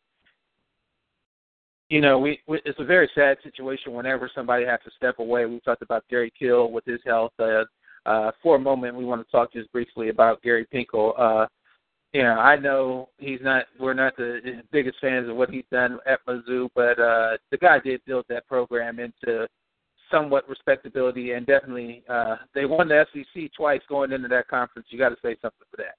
[1.89, 5.47] you know, we, we it's a very sad situation whenever somebody has to step away.
[5.47, 7.33] We talked about Gary Kill with his health.
[7.39, 7.65] Uh,
[8.07, 11.19] uh, for a moment, we want to talk just briefly about Gary Pinkel.
[11.19, 11.47] Uh,
[12.13, 13.67] you know, I know he's not.
[13.79, 17.81] We're not the biggest fans of what he's done at Mizzou, but uh, the guy
[17.81, 19.49] did build that program into
[20.11, 24.89] somewhat respectability, and definitely uh, they won the SEC twice going into that conference.
[24.91, 25.97] You got to say something for that.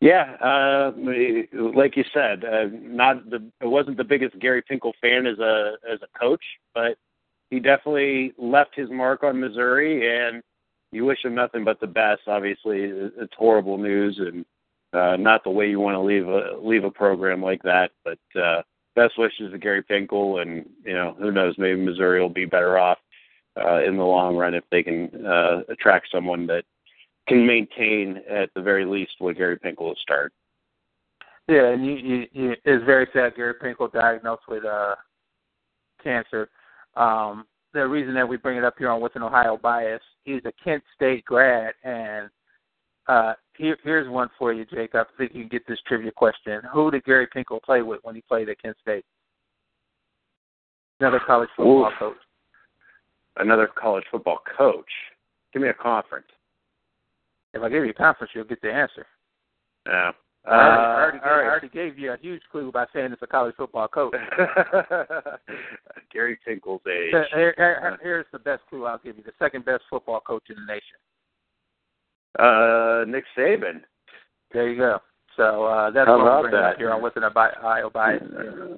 [0.00, 0.92] Yeah, uh,
[1.76, 5.74] like you said, uh, not the it wasn't the biggest Gary Pinkel fan as a
[5.90, 6.42] as a coach,
[6.74, 6.96] but
[7.50, 10.42] he definitely left his mark on Missouri, and
[10.90, 12.22] you wish him nothing but the best.
[12.26, 14.44] Obviously, it's horrible news, and
[14.92, 17.92] uh, not the way you want to leave a leave a program like that.
[18.04, 18.62] But uh,
[18.94, 22.78] best wishes to Gary Pinkel, and you know who knows, maybe Missouri will be better
[22.78, 22.98] off
[23.56, 26.64] uh, in the long run if they can uh, attract someone that
[27.28, 30.32] can maintain at the very least what Gary Pinkel will start.
[31.48, 33.34] Yeah, and you, you, you, it's very sad.
[33.36, 34.94] Gary Pinkel diagnosed with uh,
[36.02, 36.48] cancer.
[36.96, 40.42] Um, the reason that we bring it up here on With an Ohio Bias, he's
[40.44, 42.28] a Kent State grad, and
[43.08, 44.94] uh, here, here's one for you, Jake.
[44.94, 46.62] I think you can get this trivia question.
[46.72, 49.04] Who did Gary Pinkel play with when he played at Kent State?
[51.00, 51.98] Another college football Ooh.
[51.98, 52.16] coach.
[53.36, 54.90] Another college football coach.
[55.52, 56.26] Give me a conference.
[57.54, 59.06] If I give you a conference, you'll get the answer.
[59.86, 60.12] Yeah.
[60.46, 61.44] Uh, I, already, I, already right.
[61.44, 64.14] I already gave you a huge clue by saying it's a college football coach.
[66.12, 67.12] Gary Pinkel's age.
[67.32, 70.56] Here- here- here's the best clue I'll give you: the second best football coach in
[70.56, 70.98] the nation.
[72.38, 73.82] Uh, Nick Saban.
[74.52, 74.98] There you go.
[75.36, 76.76] So uh, that's How what we're that?
[76.78, 78.22] here on With an Ohio Bias.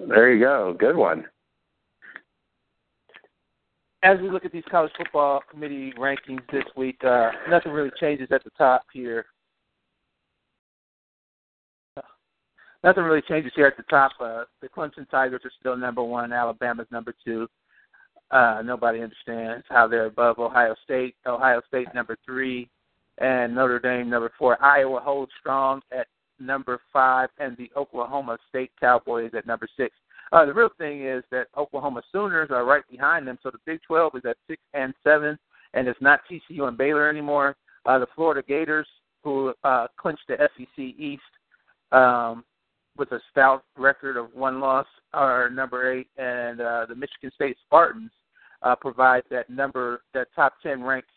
[0.09, 0.75] There you go.
[0.79, 1.25] Good one.
[4.05, 8.29] as we look at these college football committee rankings this week, uh, nothing really changes
[8.31, 9.25] at the top here.
[12.85, 14.13] Nothing really changes here at the top.
[14.21, 16.35] Uh, the Clemson Tigers are still number one.
[16.35, 17.49] Alabama's number two.
[18.31, 21.15] Uh, nobody understands how they're above Ohio State.
[21.27, 22.69] Ohio State number three,
[23.19, 24.63] and Notre Dame number four.
[24.63, 26.07] Iowa holds strong at
[26.41, 29.95] number five, and the Oklahoma State Cowboys at number six.
[30.33, 33.81] Uh, the real thing is that Oklahoma Sooners are right behind them, so the Big
[33.87, 35.39] 12 is at six and seven,
[35.75, 37.57] and it's not TCU and Baylor anymore.
[37.87, 38.89] Uh, the Florida Gators,
[39.23, 41.23] who uh, clinched the SEC East
[41.93, 42.45] um,
[42.97, 47.57] with a stout record of one loss, are number eight, and uh, the Michigan State
[47.67, 48.11] Spartans
[48.63, 51.09] uh, provide that number, that top ten ranked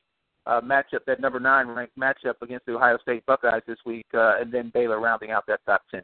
[0.48, 4.40] uh, matchup, that number nine ranked matchup against the Ohio State Buckeyes this week, uh,
[4.40, 6.02] and then Baylor rounding out that top ten.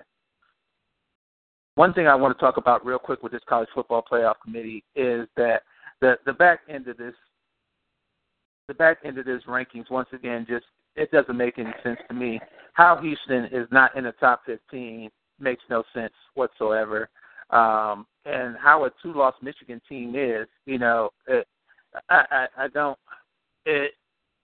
[1.75, 4.83] One thing I want to talk about real quick with this college football playoff committee
[4.95, 5.63] is that
[6.01, 7.15] the the back end of this
[8.67, 10.65] the back end of this rankings once again just
[10.95, 12.39] it doesn't make any sense to me.
[12.73, 17.09] How Houston is not in the top 15 makes no sense whatsoever.
[17.49, 21.47] Um, and how a two-loss Michigan team is, you know, it,
[22.09, 22.97] I, I, I don't.
[23.65, 23.91] It,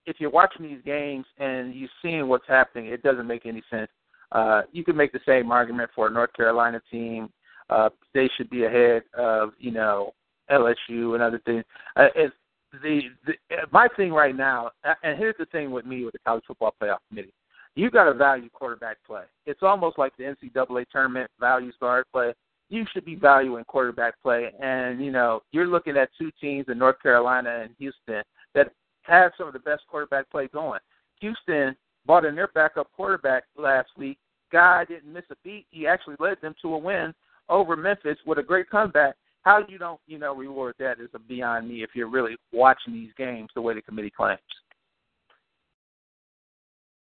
[0.06, 3.90] if you're watching these games and you're seeing what's happening, it doesn't make any sense.
[4.32, 7.30] Uh, you could make the same argument for a North Carolina team.
[7.68, 10.12] Uh, they should be ahead of you know
[10.50, 11.64] LSU and other things.
[11.96, 12.34] Uh, it's
[12.82, 13.32] the, the
[13.72, 14.70] my thing right now,
[15.02, 17.32] and here's the thing with me with the college football playoff committee.
[17.74, 19.24] You got to value quarterback play.
[19.46, 22.32] It's almost like the NCAA tournament values guard play.
[22.68, 26.78] You should be valuing quarterback play, and you know you're looking at two teams in
[26.78, 28.22] North Carolina and Houston
[28.54, 28.72] that
[29.10, 30.80] have some of the best quarterback play going.
[31.20, 34.18] Houston brought in their backup quarterback last week.
[34.52, 35.66] Guy didn't miss a beat.
[35.70, 37.14] He actually led them to a win
[37.48, 39.14] over Memphis with a great comeback.
[39.42, 43.12] How you don't, you know, reward that is beyond me if you're really watching these
[43.16, 44.40] games the way the committee claims.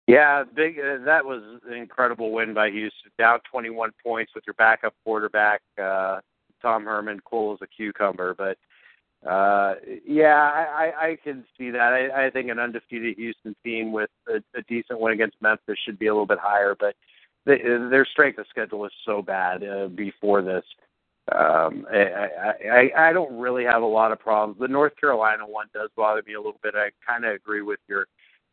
[0.06, 0.78] Yeah, big.
[0.78, 3.12] Uh, that was an incredible win by Houston.
[3.18, 6.18] Down 21 points with your backup quarterback, uh,
[6.60, 8.34] Tom Herman, cool as a cucumber.
[8.34, 8.58] But
[9.26, 9.74] uh,
[10.06, 11.92] yeah, I, I, can see that.
[11.92, 15.98] I, I think an undefeated Houston team with a, a decent win against Memphis should
[15.98, 16.94] be a little bit higher, but
[17.44, 20.64] they, their strength of schedule is so bad uh, before this.
[21.32, 24.58] Um, I, I, I don't really have a lot of problems.
[24.58, 26.74] The North Carolina one does bother me a little bit.
[26.74, 28.06] I kind of agree with your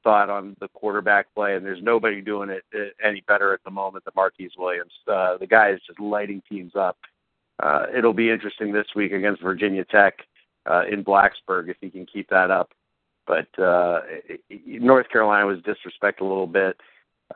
[0.04, 3.72] thought on the quarterback play, and there's nobody doing it uh, any better at the
[3.72, 4.92] moment than Marquise Williams.
[5.08, 6.98] Uh, the guy is just lighting teams up.
[7.64, 10.20] Uh, it'll be interesting this week against Virginia Tech
[10.70, 12.72] uh, in Blacksburg if he can keep that up.
[13.26, 14.02] But uh,
[14.66, 16.78] North Carolina was disrespected a little bit.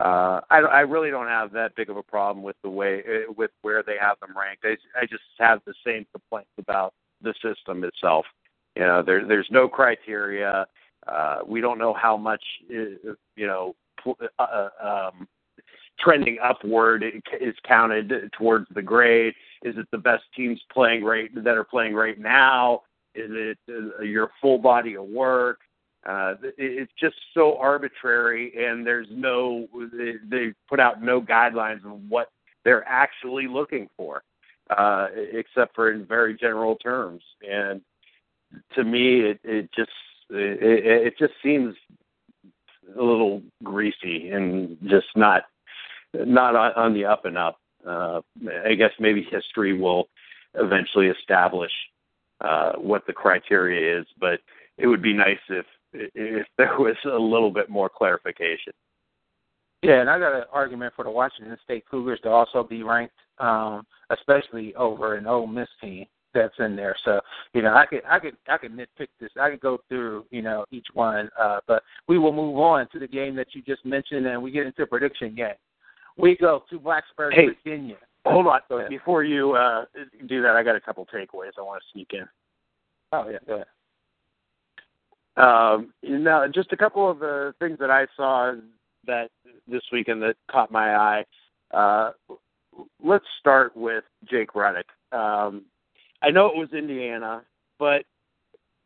[0.00, 3.32] Uh, I, I really don't have that big of a problem with the way uh,
[3.36, 4.64] with where they have them ranked.
[4.64, 8.24] I, I just have the same complaints about the system itself.
[8.74, 10.66] You know, there, there's no criteria.
[11.06, 13.74] Uh, we don't know how much uh, you know
[14.38, 15.28] uh, um,
[16.00, 17.04] trending upward
[17.40, 19.34] is counted towards the grade?
[19.62, 22.82] Is it the best teams playing right that are playing right now?
[23.14, 25.60] Is it uh, your full body of work?
[26.04, 32.00] Uh, it's just so arbitrary, and there's no they, they put out no guidelines of
[32.08, 32.28] what
[32.64, 34.22] they're actually looking for,
[34.76, 37.22] uh, except for in very general terms.
[37.48, 37.80] And
[38.74, 39.90] to me, it, it just
[40.30, 41.76] it, it just seems
[42.98, 45.44] a little greasy and just not
[46.14, 47.58] not on the up and up.
[47.86, 48.20] Uh,
[48.64, 50.08] I guess maybe history will
[50.54, 51.72] eventually establish
[52.42, 54.40] uh, what the criteria is, but
[54.78, 58.72] it would be nice if if there was a little bit more clarification.
[59.82, 63.16] Yeah, and I got an argument for the Washington State Cougars to also be ranked,
[63.38, 66.96] um, especially over an Ole Miss team that's in there.
[67.04, 67.20] So
[67.52, 69.30] you know, I could I could I could nitpick this.
[69.40, 72.98] I could go through you know each one, uh, but we will move on to
[72.98, 75.54] the game that you just mentioned, and we get into prediction game.
[76.16, 77.96] We go to Blacksburg, hey, Virginia.
[78.24, 79.84] Hold on, before you uh,
[80.26, 82.26] do that, I got a couple takeaways I want to sneak in.
[83.12, 83.66] Oh yeah, go ahead.
[85.36, 88.54] Um, now, just a couple of the things that I saw
[89.06, 89.30] that
[89.66, 91.24] this weekend that caught my eye.
[91.72, 92.12] Uh,
[93.02, 94.84] let's start with Jake Rudock.
[95.10, 95.64] Um,
[96.22, 97.42] I know it was Indiana,
[97.78, 98.04] but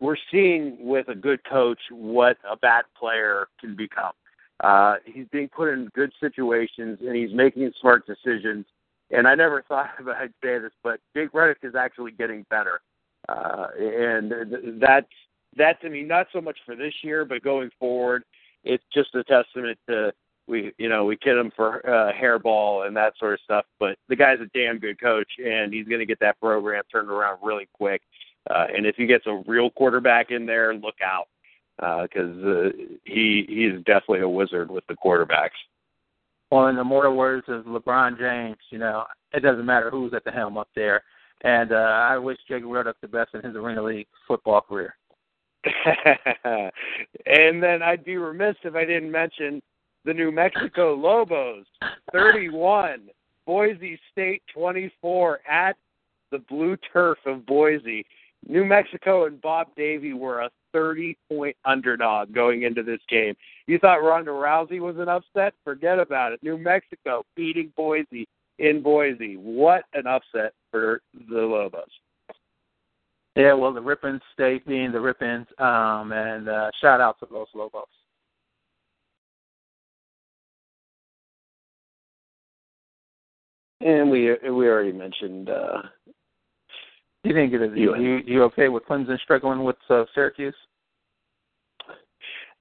[0.00, 4.12] we're seeing with a good coach what a bad player can become.
[4.60, 8.64] Uh, he's being put in good situations and he's making smart decisions.
[9.10, 12.80] And I never thought I'd say this, but Jake Rudock is actually getting better.
[13.28, 15.06] Uh, and that's
[15.56, 18.22] that to me, not so much for this year, but going forward,
[18.62, 20.12] it's just a testament to
[20.48, 23.64] we, you know, we kid him for uh, hairball and that sort of stuff.
[23.80, 27.10] But the guy's a damn good coach, and he's going to get that program turned
[27.10, 28.02] around really quick.
[28.48, 31.26] Uh, and if he gets a real quarterback in there, look out
[31.78, 32.70] because uh, uh,
[33.04, 35.58] he he's definitely a wizard with the quarterbacks.
[36.50, 40.24] Well, in the mortal words of LeBron James, you know, it doesn't matter who's at
[40.24, 41.02] the helm up there.
[41.42, 44.96] And uh, I wish Jake Rudock the best in his Arena League football career.
[47.26, 49.60] and then I'd be remiss if I didn't mention
[50.04, 51.66] the New Mexico Lobos,
[52.12, 53.08] 31,
[53.44, 55.76] Boise State 24 at
[56.30, 58.06] the blue turf of Boise.
[58.46, 63.34] New Mexico and Bob Davie were a 30 point underdog going into this game.
[63.66, 65.54] You thought Ronda Rousey was an upset?
[65.64, 66.42] Forget about it.
[66.42, 68.28] New Mexico beating Boise
[68.58, 69.36] in Boise.
[69.36, 71.88] What an upset for the Lobos.
[73.36, 77.48] Yeah, well, the Rippins stay being the Rippins, um, and uh, shout out to Los
[77.54, 77.84] Lobos.
[83.82, 85.50] And we we already mentioned.
[85.50, 85.82] Uh,
[87.28, 90.54] you think it is you, you you okay with Clemson struggling with uh, Syracuse?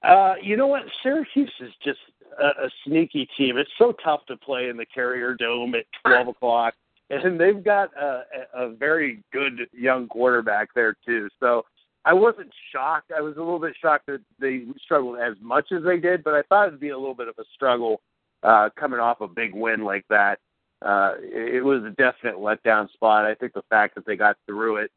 [0.02, 0.82] Uh, you know what?
[1.02, 1.98] Syracuse is just
[2.40, 3.56] a, a sneaky team.
[3.56, 6.74] It's so tough to play in the Carrier Dome at twelve o'clock
[7.10, 8.22] and they've got a,
[8.54, 11.28] a very good young quarterback there too.
[11.38, 11.64] So
[12.04, 13.12] I wasn't shocked.
[13.16, 16.34] I was a little bit shocked that they struggled as much as they did, but
[16.34, 18.00] I thought it'd be a little bit of a struggle
[18.42, 20.38] uh, coming off a big win like that.
[20.82, 23.24] Uh, it, was a definite letdown spot.
[23.24, 24.90] I think the fact that they got through it,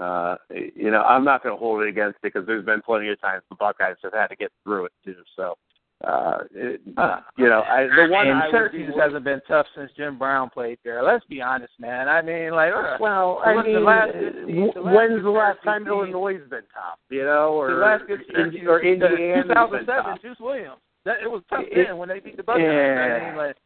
[0.00, 3.08] uh, you know, I'm not going to hold it against it because there's been plenty
[3.08, 5.16] of times the Buckeyes have had to get through it too.
[5.34, 5.56] So
[6.04, 9.66] uh, it, uh, you know, I, the one and I Syracuse be, hasn't been tough
[9.74, 11.02] since Jim Brown played there.
[11.02, 12.08] Let's be honest, man.
[12.08, 15.84] I mean, like, uh, well, I mean, the last, the last when's the last time
[15.84, 16.98] team, Illinois has been tough?
[17.08, 20.76] You know, or the last good in, or Indiana, 2007, Juice Williams.
[21.06, 22.66] That it was tough it, then when they beat the Buckeyes.
[22.66, 23.18] Yeah.
[23.22, 23.56] I mean, like,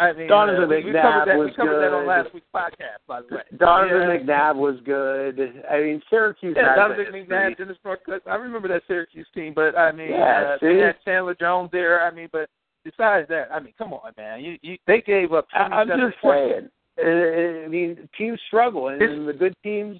[0.00, 1.82] I mean, Donovan uh, we, we McNabb covered that, was we covered good.
[1.84, 3.42] that on last week's podcast, by the way.
[3.58, 4.16] Donovan yeah.
[4.34, 5.62] McNabb was good.
[5.70, 6.56] I mean, Syracuse.
[6.56, 8.20] Yeah, Donovan McNabb, Dennis Northcutt.
[8.26, 10.68] I remember that Syracuse team, but I mean, Yeah, uh, see?
[10.74, 12.00] they had Chandler Jones there.
[12.06, 12.48] I mean, but
[12.84, 14.40] besides that, I mean, come on, man.
[14.40, 15.46] You, you they gave up.
[15.54, 16.52] I- I'm 27 just points.
[16.54, 16.70] saying.
[16.98, 19.98] Uh, I mean, teams struggle, and, and the good teams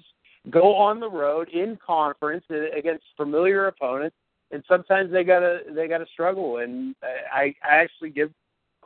[0.49, 4.15] go on the road in conference uh, against familiar opponents,
[4.51, 6.57] and sometimes they gotta they gotta struggle.
[6.57, 6.95] And
[7.33, 8.31] I, I actually give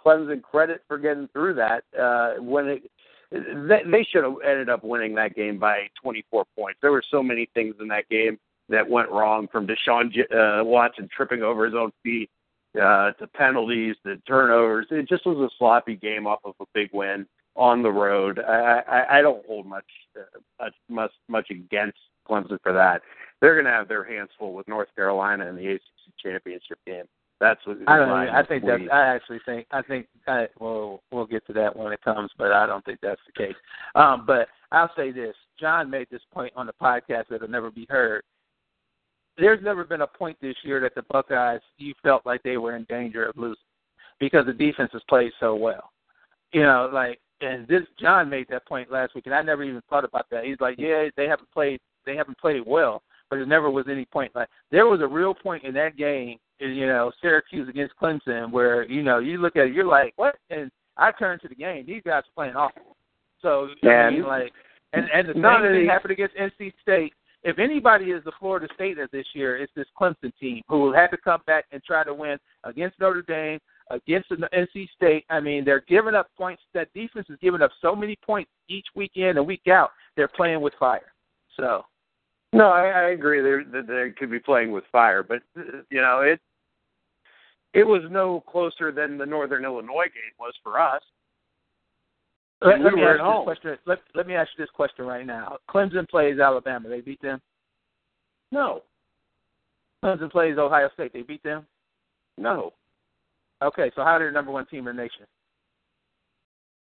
[0.06, 1.84] Clemson credit for getting through that.
[1.97, 2.84] Uh, when it,
[3.32, 6.80] they, should have ended up winning that game by 24 points.
[6.82, 8.38] There were so many things in that game
[8.70, 12.30] that went wrong, from Deshaun uh, Watson tripping over his own feet
[12.76, 14.88] uh, to penalties to turnovers.
[14.91, 18.39] It just was a sloppy game off of a big win on the road.
[18.39, 19.86] I, I, I don't hold much,
[20.60, 21.97] uh, much much against
[22.28, 23.01] Clemson for that.
[23.39, 25.82] They're going to have their hands full with North Carolina in the ACC
[26.22, 27.06] championship game.
[27.42, 28.24] That's what I don't.
[28.24, 28.88] Even, I think that.
[28.94, 29.68] I actually think.
[29.72, 30.08] I think.
[30.26, 33.46] I, well, we'll get to that when it comes, but I don't think that's the
[33.46, 33.56] case.
[33.94, 37.86] Um, but I'll say this: John made this point on the podcast that'll never be
[37.90, 38.24] heard.
[39.38, 42.78] There's never been a point this year that the Buckeyes you felt like they were
[42.78, 43.58] in danger of losing
[44.18, 45.92] because the defense has played so well.
[46.56, 49.82] you know, like, and this John made that point last week, and I never even
[49.90, 50.46] thought about that.
[50.46, 54.05] He's like, yeah, they haven't played, they haven't played well, but there never was any
[54.05, 54.36] point.
[54.36, 58.89] Like, there was a real point in that game, you know, Syracuse against Clemson, where
[58.89, 60.36] you know you look at it, you're like, what?
[60.49, 61.86] And I turned to the game.
[61.86, 62.95] These guys are playing awful.
[63.41, 64.51] So I mean, like,
[64.93, 67.13] and and the same thing happened against NC State.
[67.43, 71.07] If anybody is the Florida State of this year, it's this Clemson team who had
[71.07, 73.59] to come back and try to win against Notre Dame,
[73.91, 75.26] against the NC State.
[75.30, 76.63] I mean, they're giving up points.
[76.73, 79.91] That defense is giving up so many points each week in and week out.
[80.15, 81.13] They're playing with fire.
[81.57, 81.84] So.
[82.56, 83.41] No, I, I agree.
[83.41, 86.39] They they could be playing with fire, but uh, you know it.
[87.74, 91.01] It was no closer than the Northern Illinois game was for us.
[92.62, 93.78] Let, let we me ask this question.
[93.86, 95.58] Let, let me ask you this question right now.
[95.70, 96.88] Clemson plays Alabama.
[96.88, 97.41] They beat them.
[98.53, 98.84] No,
[100.01, 101.12] Clemson plays Ohio State.
[101.12, 101.66] They beat them.
[102.38, 102.72] no,
[103.62, 105.26] Okay, so how are they the number one team in the nation?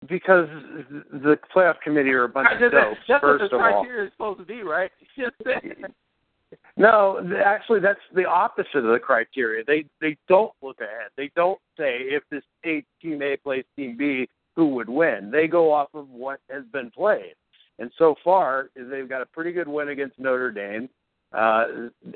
[0.06, 0.48] Because
[1.12, 2.96] the playoff committee are a bunch of dopes.
[3.08, 4.90] that's what first the of all, criteria is supposed to be, right?
[6.76, 9.64] No, actually, that's the opposite of the criteria.
[9.66, 11.10] They they don't look ahead.
[11.16, 15.30] They don't say if this A team A plays team B, who would win.
[15.30, 17.34] They go off of what has been played,
[17.78, 20.88] and so far they've got a pretty good win against Notre Dame,
[21.32, 21.64] uh,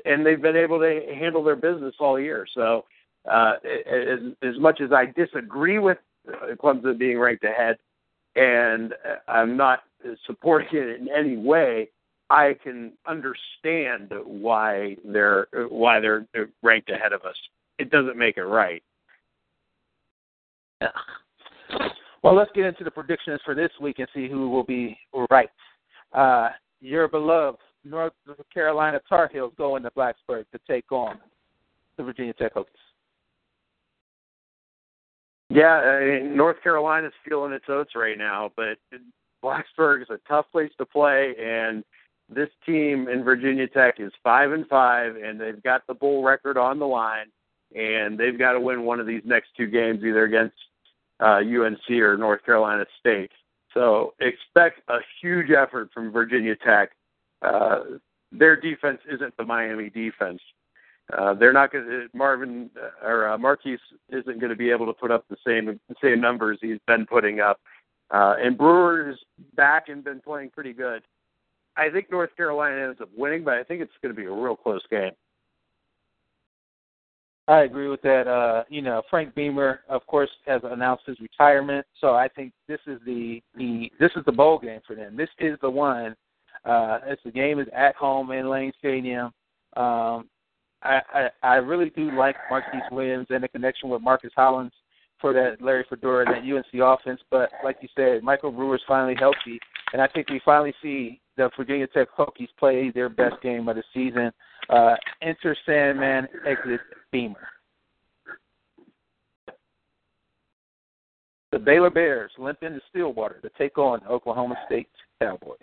[0.05, 2.47] and they've been able to handle their business all year.
[2.55, 2.85] So,
[3.29, 5.97] uh, as as much as I disagree with
[6.61, 7.77] Clemson being ranked ahead,
[8.35, 9.83] and uh, I'm not
[10.25, 11.89] supporting it in any way.
[12.29, 16.25] I can understand why they're why they're
[16.61, 17.35] ranked ahead of us.
[17.77, 18.81] It doesn't make it right.
[20.81, 20.89] Yeah.
[22.23, 24.97] Well, let's get into the predictions for this week and see who will be
[25.29, 25.49] right.
[26.13, 26.49] Uh,
[26.79, 28.13] your beloved North
[28.53, 31.17] Carolina Tar Heels go into Blacksburg to take on
[31.97, 32.65] the Virginia Tech Hokies.
[35.53, 38.79] Yeah, I mean, North Carolina's feeling its oats right now, but
[39.43, 41.83] Blacksburg is a tough place to play, and
[42.27, 46.57] this team in Virginia Tech is five and five, and they've got the bowl record
[46.57, 47.27] on the line,
[47.75, 50.55] and they've got to win one of these next two games, either against
[51.19, 53.31] uh, UNC or North Carolina State.
[53.75, 56.93] So expect a huge effort from Virginia Tech.
[57.43, 57.81] Uh,
[58.31, 60.41] their defense isn't the Miami defense.
[61.11, 63.79] Uh, they're not going to Marvin uh, or uh, Marquise
[64.09, 67.05] isn't going to be able to put up the same the same numbers he's been
[67.05, 67.59] putting up.
[68.09, 69.17] Uh, and Brewer is
[69.55, 71.01] back and been playing pretty good.
[71.75, 74.31] I think North Carolina ends up winning, but I think it's going to be a
[74.31, 75.11] real close game.
[77.47, 78.27] I agree with that.
[78.27, 82.79] Uh, you know, Frank Beamer, of course, has announced his retirement, so I think this
[82.87, 85.17] is the the this is the bowl game for them.
[85.17, 86.15] This is the one.
[86.63, 89.33] Uh, as the game is at home in Lane Stadium.
[89.75, 90.29] Um,
[90.83, 94.73] I, I really do like Marquise Williams and the connection with Marcus Hollins
[95.19, 97.21] for that Larry Fedora and that UNC offense.
[97.31, 99.59] But like you said, Michael Brewer's finally healthy,
[99.93, 103.75] and I think we finally see the Virginia Tech Hokies play their best game of
[103.75, 104.31] the season.
[104.69, 106.81] Uh, enter Sandman, exit
[107.11, 107.47] Beamer.
[111.51, 114.89] The Baylor Bears limp into Stillwater to take on Oklahoma State
[115.21, 115.57] Cowboys.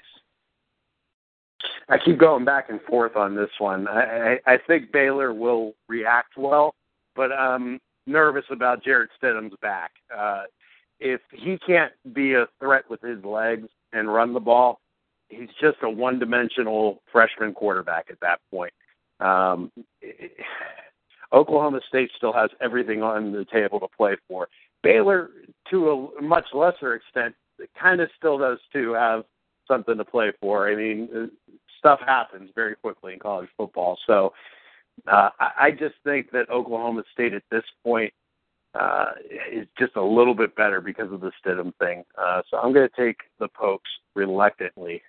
[1.91, 3.89] I keep going back and forth on this one.
[3.89, 6.75] I, I, I think Baylor will react well,
[7.17, 9.91] but I'm nervous about Jarrett Stidham's back.
[10.17, 10.43] Uh,
[11.01, 14.79] if he can't be a threat with his legs and run the ball,
[15.29, 18.73] he's just a one-dimensional freshman quarterback at that point.
[19.19, 19.73] Um,
[21.33, 24.49] Oklahoma State still has everything on the table to play for.
[24.83, 25.31] Baylor,
[25.71, 27.35] to a much lesser extent,
[27.81, 29.25] kind of still does too have
[29.69, 30.69] something to play for.
[30.69, 31.31] I mean,
[31.81, 33.99] stuff happens very quickly in college football.
[34.07, 34.33] So
[35.11, 38.13] uh, I, just think that Oklahoma State at this point
[38.79, 39.07] uh,
[39.51, 42.05] is just a little bit better because of the Stidham thing.
[42.17, 45.03] Uh, so I'm going to take the Pokes reluctantly.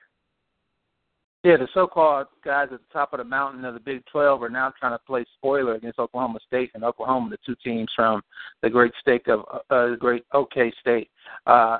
[1.43, 4.49] Yeah, the so-called guys at the top of the mountain of the Big 12 are
[4.49, 8.21] now trying to play spoiler against Oklahoma State and Oklahoma, the two teams from
[8.61, 11.09] the great state of uh, the great OK State.
[11.47, 11.79] Uh,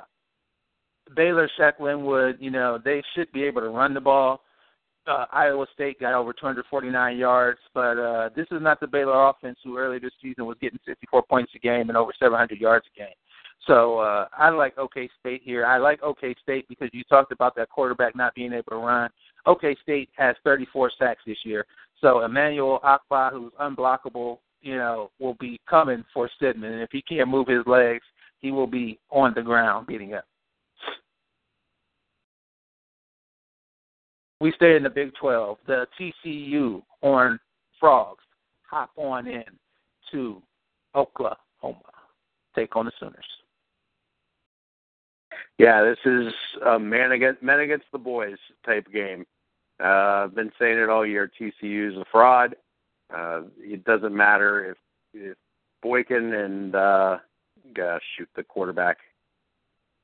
[1.14, 4.42] Baylor, Shock Linwood, you know, they should be able to run the ball.
[5.06, 9.58] Uh, Iowa State got over 249 yards, but uh, this is not the Baylor offense
[9.64, 12.98] who earlier this season was getting 54 points a game and over 700 yards a
[12.98, 13.14] game.
[13.66, 15.64] So uh, I like OK State here.
[15.66, 19.10] I like OK State because you talked about that quarterback not being able to run.
[19.46, 21.66] OK State has 34 sacks this year.
[22.00, 26.64] So Emmanuel Ogbah, who's unblockable, you know, will be coming for Stidham.
[26.64, 28.04] And if he can't move his legs,
[28.40, 30.24] he will be on the ground beating up.
[34.42, 35.58] We stay in the Big 12.
[35.68, 37.38] The TCU Horn
[37.78, 38.24] Frogs
[38.68, 39.44] hop on in
[40.10, 40.42] to
[40.96, 41.78] Oklahoma.
[42.52, 43.24] Take on the Sooners.
[45.58, 46.32] Yeah, this is
[46.66, 48.36] a man against men against the boys
[48.66, 49.24] type game.
[49.80, 51.30] Uh, I've been saying it all year.
[51.40, 52.56] TCU is a fraud.
[53.16, 54.76] Uh, it doesn't matter if,
[55.14, 55.36] if
[55.84, 57.18] Boykin and uh,
[57.74, 58.96] gosh, shoot the quarterback.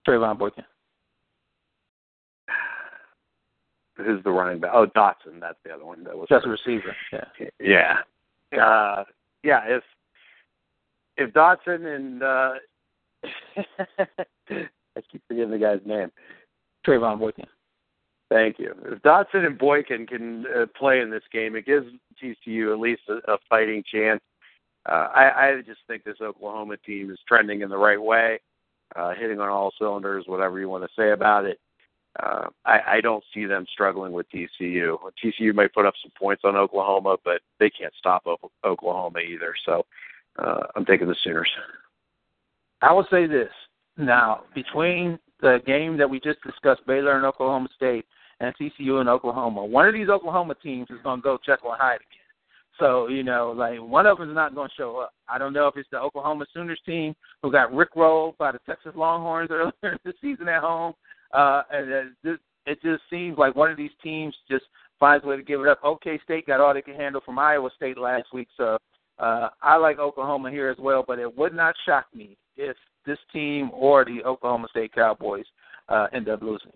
[0.06, 0.64] Trevone Boykin.
[3.98, 4.70] Who's the running back?
[4.72, 5.40] Oh, Dotson.
[5.40, 6.04] That's the other one.
[6.04, 6.94] That was just a receiver.
[7.60, 7.98] Yeah.
[8.52, 8.64] Yeah.
[8.64, 9.04] Uh,
[9.42, 9.60] yeah.
[9.66, 9.82] If
[11.16, 12.52] if Dotson and uh,
[14.48, 16.10] I keep forgetting the guy's name.
[16.86, 17.46] Trevone Boykin.
[18.30, 18.74] Thank you.
[18.84, 21.86] If Dotson and Boykin can uh, play in this game, it gives
[22.22, 24.20] TCU at least a, a fighting chance.
[24.88, 28.38] Uh, I, I just think this Oklahoma team is trending in the right way,
[28.96, 31.58] uh, hitting on all cylinders, whatever you want to say about it.
[32.20, 34.98] Uh, I, I don't see them struggling with TCU.
[35.22, 39.54] TCU might put up some points on Oklahoma, but they can't stop o- Oklahoma either.
[39.64, 39.84] So
[40.38, 41.50] uh, I'm taking the Sooners.
[42.82, 43.50] I will say this
[43.96, 48.04] now between the game that we just discussed, Baylor and Oklahoma State,
[48.40, 51.80] and TCU and Oklahoma, one of these Oklahoma teams is going to go Jekyll and
[51.80, 52.28] Hyde again.
[52.78, 55.12] So you know, like one of them is not going to show up.
[55.28, 58.92] I don't know if it's the Oklahoma Sooners team who got rickrolled by the Texas
[58.94, 60.94] Longhorns earlier in the season at home,
[61.32, 64.64] uh, and it it just seems like one of these teams just
[65.00, 65.80] finds a way to give it up.
[65.82, 68.78] OK State got all they can handle from Iowa State last week, so
[69.18, 71.04] uh, I like Oklahoma here as well.
[71.06, 72.76] But it would not shock me if
[73.06, 75.46] this team or the Oklahoma State Cowboys
[75.88, 76.72] uh, end up losing.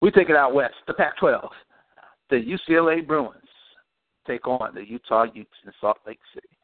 [0.00, 1.48] We take it out west, the Pac-12.
[2.30, 2.36] The
[2.68, 3.34] UCLA Bruins
[4.26, 6.55] take on the Utah Utes in Salt Lake City.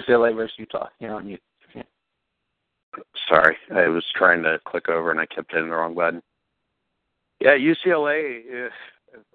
[0.00, 0.88] UCLA versus Utah.
[1.00, 1.38] You know, you,
[3.28, 6.22] Sorry, I was trying to click over and I kept hitting the wrong button.
[7.40, 8.70] Yeah, UCLA.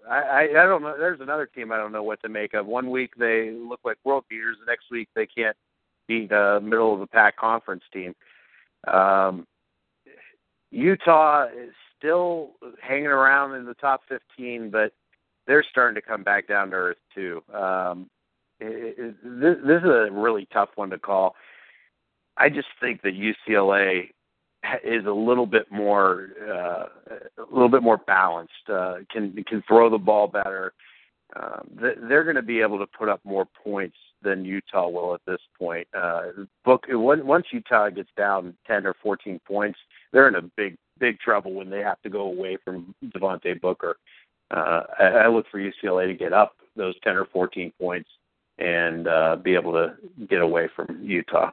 [0.09, 0.95] I, I I don't know.
[0.97, 2.65] There's another team I don't know what to make of.
[2.65, 4.57] One week they look like world beaters.
[4.59, 5.55] The next week they can't
[6.07, 8.15] beat a middle of the pack conference team.
[8.87, 9.45] Um,
[10.71, 12.51] Utah is still
[12.81, 14.93] hanging around in the top 15, but
[15.45, 17.43] they're starting to come back down to earth too.
[17.53, 18.09] Um,
[18.61, 21.35] it, it, this, this is a really tough one to call.
[22.37, 24.09] I just think that UCLA
[24.83, 26.85] is a little bit more uh,
[27.41, 28.69] a little bit more balanced.
[28.69, 30.73] Uh, can can throw the ball better.
[31.35, 35.21] Um, they're going to be able to put up more points than Utah will at
[35.25, 35.87] this point.
[35.97, 36.23] Uh,
[36.65, 39.79] book once Utah gets down ten or fourteen points,
[40.11, 43.97] they're in a big big trouble when they have to go away from Devontae Booker.
[44.51, 48.09] Uh, I, I look for UCLA to get up those ten or fourteen points
[48.57, 49.95] and uh, be able to
[50.27, 51.51] get away from Utah.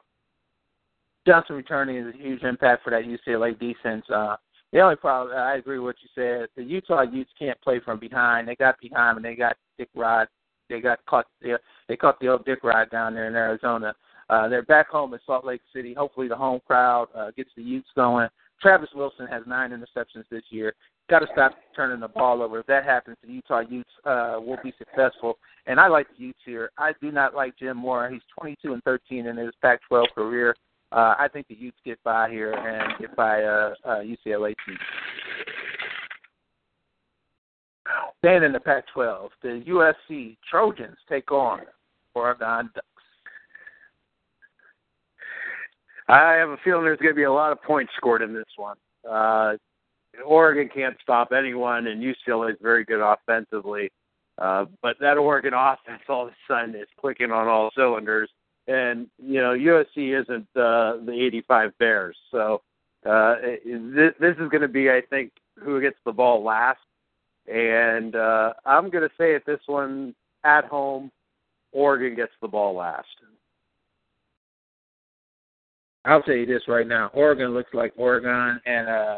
[1.26, 4.04] Johnson returning is a huge impact for that UCLA defense.
[4.08, 4.36] Uh,
[4.72, 6.48] the only problem, I agree with what you said.
[6.56, 8.48] The Utah Utes can't play from behind.
[8.48, 10.28] They got behind and they got Dick Rod.
[10.68, 11.26] They got caught.
[11.40, 11.52] They,
[11.88, 13.94] they caught the old Dick Rod down there in Arizona.
[14.28, 15.94] Uh, they're back home in Salt Lake City.
[15.94, 18.28] Hopefully, the home crowd uh, gets the Utes going.
[18.60, 20.74] Travis Wilson has nine interceptions this year.
[21.08, 22.58] Got to stop turning the ball over.
[22.58, 25.38] If that happens, the Utah Utes uh, will be successful.
[25.66, 26.70] And I like the Utes here.
[26.76, 28.12] I do not like Jim Mora.
[28.12, 30.54] He's 22 and 13 in his Pac-12 career.
[30.90, 34.78] Uh, I think the Utes get by here and get by uh, uh, UCLA team.
[38.22, 41.60] Then in the Pac-12, the USC Trojans take on
[42.14, 42.84] Oregon Ducks.
[46.08, 48.44] I have a feeling there's going to be a lot of points scored in this
[48.56, 48.76] one.
[49.08, 49.54] Uh,
[50.24, 53.90] Oregon can't stop anyone, and UCLA is very good offensively.
[54.38, 58.30] Uh, but that Oregon offense all of a sudden is clicking on all cylinders
[58.68, 62.60] and you know USC isn't uh, the '85 Bears, so
[63.06, 66.78] uh, this, this is going to be, I think, who gets the ball last.
[67.50, 70.14] And uh, I'm going to say at this one
[70.44, 71.10] at home,
[71.72, 73.06] Oregon gets the ball last.
[76.08, 79.16] I'll tell you this right now: Oregon looks like Oregon, and uh,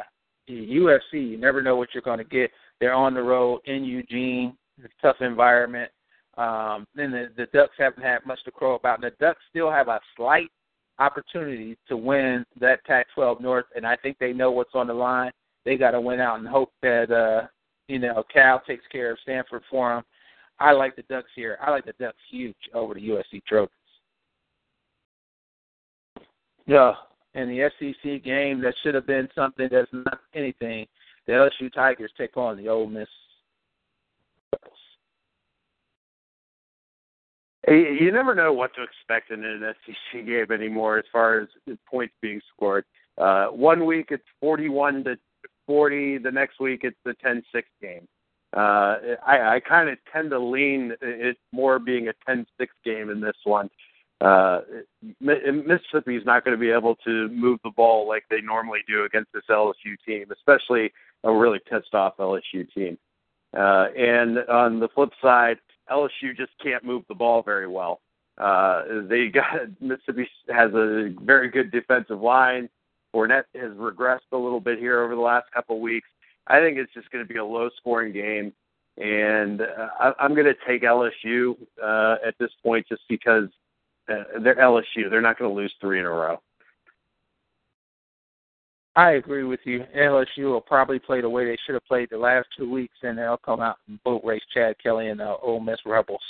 [0.49, 1.13] USC.
[1.13, 2.51] You never know what you're to get.
[2.81, 5.91] They're on the road in Eugene, it's a tough environment.
[6.39, 9.01] Um, then the, the Ducks haven't had much to crow about.
[9.01, 10.51] The Ducks still have a slight
[10.99, 15.33] opportunity to win that Pac-12 North, and I think they know what's on the line.
[15.65, 17.47] They got to win out and hope that uh,
[17.89, 20.05] you know Cal takes care of Stanford for them.
[20.59, 21.59] I like the Ducks here.
[21.61, 23.71] I like the Ducks huge over the USC Trojans.
[26.67, 26.93] Yeah,
[27.35, 30.87] and the SEC game that should have been something that's not anything.
[31.27, 33.09] The LSU Tigers take on the Ole Miss
[37.69, 41.49] You never know what to expect in an SEC game anymore, as far as
[41.89, 42.85] points being scored.
[43.19, 45.17] Uh, one week it's forty-one to
[45.67, 46.19] forty.
[46.19, 47.43] The next week it's the 10-6
[47.81, 48.09] game.
[48.57, 52.45] Uh, I, I kind of tend to lean it more being a 10-6
[52.85, 53.71] game in this one.
[54.21, 54.61] Uh,
[55.21, 59.05] Mississippi is not going to be able to move the ball like they normally do
[59.05, 60.93] against this LSU team, especially
[61.25, 62.99] a really pissed off LSU team.
[63.57, 65.59] Uh, and on the flip side,
[65.91, 68.01] LSU just can't move the ball very well.
[68.39, 72.69] Uh, they got Mississippi has a very good defensive line.
[73.15, 76.09] Fournette has regressed a little bit here over the last couple of weeks.
[76.47, 78.53] I think it's just going to be a low-scoring game,
[78.99, 83.49] and uh, I, I'm going to take LSU uh, at this point just because
[84.43, 85.11] they're LSU.
[85.11, 86.39] They're not going to lose three in a row.
[88.97, 89.85] I agree with you.
[89.97, 93.17] LSU will probably play the way they should have played the last two weeks, and
[93.17, 96.21] they'll come out and boat race Chad Kelly and the Ole Miss Rebels.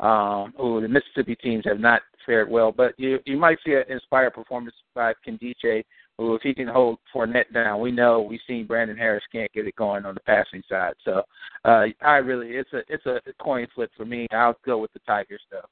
[0.00, 4.34] Um, the Mississippi teams have not fared well, but you you might see an inspired
[4.34, 5.84] performance by Nkemdiche,
[6.18, 9.66] who if he can hold Fournette down, we know we've seen Brandon Harris can't get
[9.66, 10.94] it going on the passing side.
[11.04, 11.22] So
[11.64, 14.26] uh, I really it's a it's a coin flip for me.
[14.32, 15.66] I'll go with the Tigers though.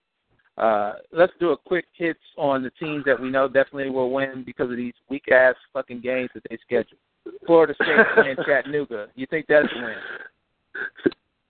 [0.59, 4.43] Uh, let's do a quick hits on the teams that we know definitely will win
[4.45, 6.99] because of these weak ass fucking games that they schedule.
[7.47, 9.09] Florida State playing Chattanooga.
[9.15, 9.95] You think that's a win?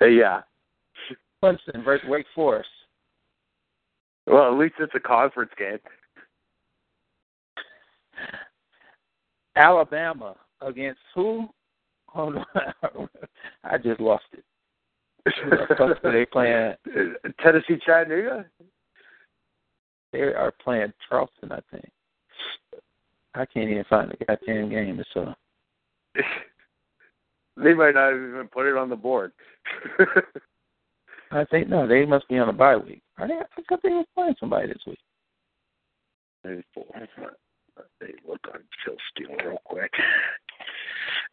[0.00, 0.42] Uh, yeah.
[1.42, 2.68] Clemson versus Wake Forest.
[4.26, 5.78] Well, at least it's a conference game.
[9.56, 11.48] Alabama against who?
[12.06, 13.08] Hold on.
[13.64, 14.44] I just lost it.
[15.44, 16.74] Who the fuck are they playing?
[17.42, 18.46] Tennessee Chattanooga?
[20.12, 21.90] They are playing Charleston, I think.
[23.34, 25.02] I can't even find the goddamn game.
[25.14, 25.32] So
[27.56, 29.32] they might not even put it on the board.
[31.30, 33.02] I think no, they must be on a bye week.
[33.18, 33.34] Are they?
[33.34, 34.98] I thought they were playing somebody this week.
[36.44, 36.84] Maybe four.
[38.01, 39.90] They look on Phil Steele real quick.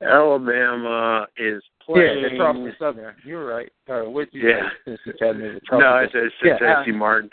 [0.02, 2.20] Alabama is playing.
[2.22, 3.16] Yeah, they're Charleston Southern.
[3.26, 3.70] You're right.
[3.90, 4.70] Uh, what you yeah.
[4.86, 4.92] Say?
[4.92, 5.60] This is Chattanooga.
[5.74, 7.30] No, it's, it's yeah, Tennessee uh, Martin.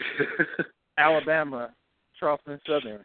[1.00, 1.70] Alabama,
[2.18, 3.04] Charleston Southern.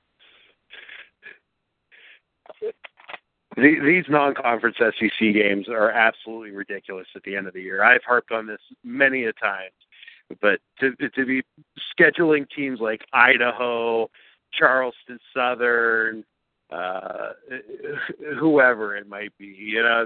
[3.57, 7.83] These non-conference SEC games are absolutely ridiculous at the end of the year.
[7.83, 9.69] I've harped on this many a time,
[10.41, 11.41] but to to be
[11.97, 14.09] scheduling teams like Idaho,
[14.51, 16.25] Charleston Southern,
[16.69, 17.29] uh,
[18.37, 20.05] whoever it might be, you know,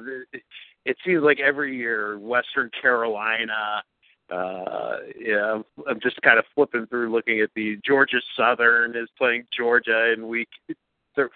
[0.86, 3.82] it seems like every year Western Carolina,
[4.32, 9.46] uh, yeah, I'm just kind of flipping through looking at the Georgia Southern is playing
[9.56, 10.50] Georgia in week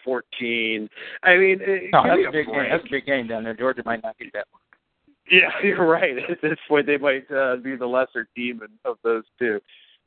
[0.04, 0.90] 14.
[1.24, 1.60] I mean,
[1.92, 2.66] no, that's a big game.
[2.70, 3.54] That's a big game down there.
[3.54, 4.62] Georgia might not get that one.
[5.30, 6.18] Yeah, you're right.
[6.30, 9.60] At this point, they might uh, be the lesser team of those two.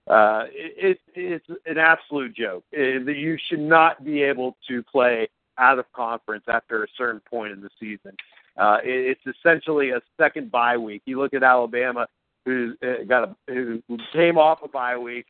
[0.07, 2.65] Uh, it, it, it's an absolute joke.
[2.71, 7.53] It, you should not be able to play out of conference after a certain point
[7.53, 8.13] in the season.
[8.57, 11.03] Uh, it, it's essentially a second bye week.
[11.07, 12.07] You look at Alabama,
[12.47, 13.83] who uh, got a who
[14.13, 15.27] came off a bye week,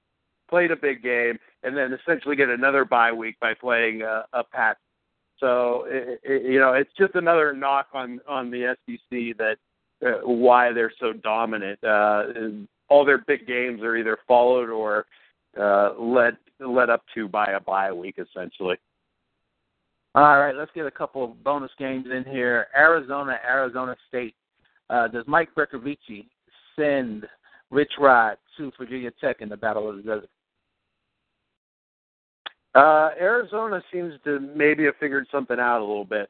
[0.49, 4.45] played a big game, and then essentially get another bye week by playing a, a
[4.45, 4.77] pack.
[5.41, 9.57] So it, it, you know, it's just another knock on on the SEC that
[10.07, 11.83] uh, why they're so dominant.
[11.83, 12.25] Uh,
[12.89, 15.07] all their big games are either followed or
[15.59, 18.77] uh, led led up to by a bye week, essentially.
[20.15, 22.69] All right, let's get a couple of bonus games in here.
[22.77, 24.35] Arizona, Arizona State.
[24.89, 26.27] Uh, does Mike Bercovici
[26.77, 27.27] send
[27.71, 30.31] Rich Rod to Virginia Tech in the Battle of the Desert?
[32.75, 36.29] Uh, Arizona seems to maybe have figured something out a little bit.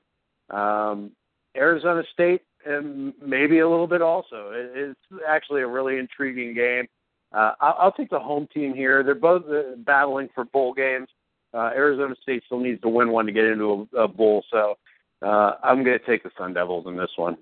[0.51, 1.11] Um,
[1.57, 4.51] Arizona State, and maybe a little bit also.
[4.53, 6.87] It, it's actually a really intriguing game.
[7.33, 9.03] Uh, I'll, I'll take the home team here.
[9.03, 11.09] They're both uh, battling for bowl games.
[11.53, 14.75] Uh, Arizona State still needs to win one to get into a, a bowl, so
[15.23, 17.39] uh, I'm going to take the Sun Devils in this one.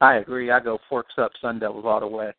[0.00, 0.50] I agree.
[0.50, 2.32] I go forks up Sun Devils all the way.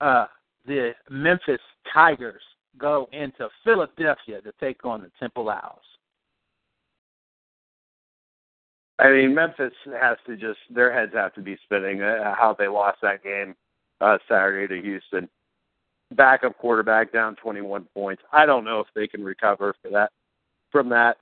[0.00, 0.26] Uh,
[0.66, 1.60] the Memphis
[1.92, 2.42] Tigers
[2.78, 5.80] go into Philadelphia to take on the Temple Owls.
[8.98, 12.68] I mean, Memphis has to just their heads have to be spinning uh, how they
[12.68, 13.54] lost that game
[14.00, 15.28] uh, Saturday to Houston.
[16.14, 18.22] Backup quarterback down 21 points.
[18.32, 20.12] I don't know if they can recover for that
[20.70, 21.16] from that.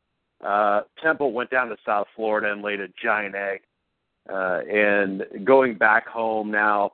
[0.45, 3.61] Uh, Temple went down to South Florida and laid a giant egg.
[4.31, 6.93] Uh, and going back home now,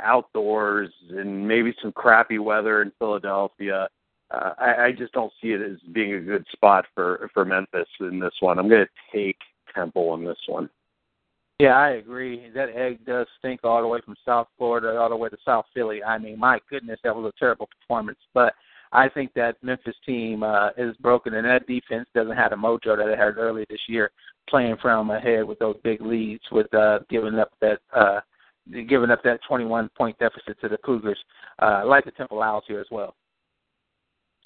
[0.00, 3.88] outdoors and maybe some crappy weather in Philadelphia.
[4.30, 7.88] Uh, I, I just don't see it as being a good spot for for Memphis
[8.00, 8.58] in this one.
[8.58, 9.38] I'm going to take
[9.74, 10.68] Temple in this one.
[11.58, 12.50] Yeah, I agree.
[12.54, 15.64] That egg does stink all the way from South Florida all the way to South
[15.74, 16.04] Philly.
[16.04, 18.18] I mean, my goodness, that was a terrible performance.
[18.32, 18.54] But
[18.92, 22.96] I think that Memphis team uh, is broken, and that defense doesn't have the mojo
[22.96, 24.10] that it had earlier this year,
[24.48, 28.20] playing from ahead with those big leads, with uh, giving up that uh,
[28.88, 31.18] giving up that 21 point deficit to the Cougars.
[31.60, 33.14] Uh, like the Temple Owls here as well.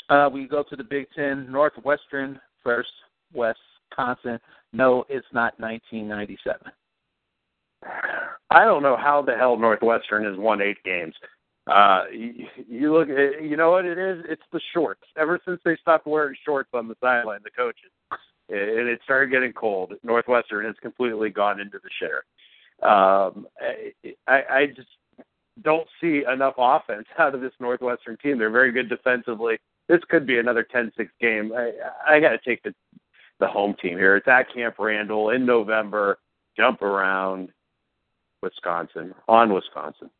[0.08, 2.90] Uh, we go to the Big Ten, Northwestern versus
[3.32, 4.38] Wisconsin.
[4.72, 6.60] No, it's not 1997.
[8.50, 11.14] I don't know how the hell Northwestern has won eight games.
[11.66, 14.24] Uh, you, you look, at, you know what it is?
[14.28, 15.02] It's the shorts.
[15.16, 17.90] Ever since they stopped wearing shorts on the sideline, the coaches,
[18.48, 19.94] and it started getting cold.
[20.02, 22.22] Northwestern has completely gone into the shitter.
[22.84, 23.46] Um,
[24.26, 24.88] I, I just
[25.62, 28.38] don't see enough offense out of this Northwestern team.
[28.38, 29.58] They're very good defensively.
[29.88, 30.90] This could be another 10-6
[31.20, 31.52] game.
[31.54, 31.72] I,
[32.06, 32.74] I got to take the
[33.42, 34.16] the home team here.
[34.16, 36.18] It's at Camp Randall in November.
[36.56, 37.48] Jump around
[38.40, 40.10] Wisconsin on Wisconsin.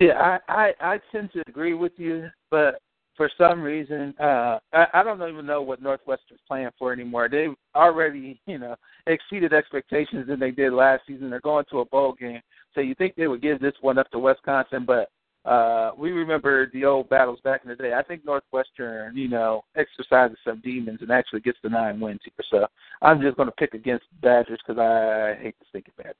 [0.00, 2.80] Yeah, I, I I tend to agree with you, but
[3.16, 7.28] for some reason, uh I, I don't even know what Northwestern's playing for anymore.
[7.28, 8.74] They've already, you know,
[9.06, 11.30] exceeded expectations than they did last season.
[11.30, 12.40] They're going to a bowl game.
[12.74, 15.10] So you think they would give this one up to Wisconsin, but
[15.48, 17.94] uh we remember the old battles back in the day.
[17.94, 22.44] I think Northwestern, you know, exercises some demons and actually gets the nine wins here.
[22.50, 22.66] So
[23.02, 26.16] I'm just going to pick against Badgers because I hate the stinking Badgers.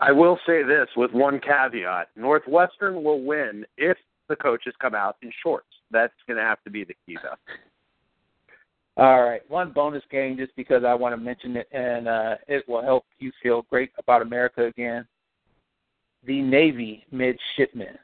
[0.00, 3.96] I will say this with one caveat: Northwestern will win if
[4.28, 5.66] the coaches come out in shorts.
[5.90, 9.02] That's going to have to be the key, though.
[9.02, 12.68] All right, one bonus game just because I want to mention it, and uh, it
[12.68, 15.06] will help you feel great about America again.
[16.26, 17.96] The Navy midshipmen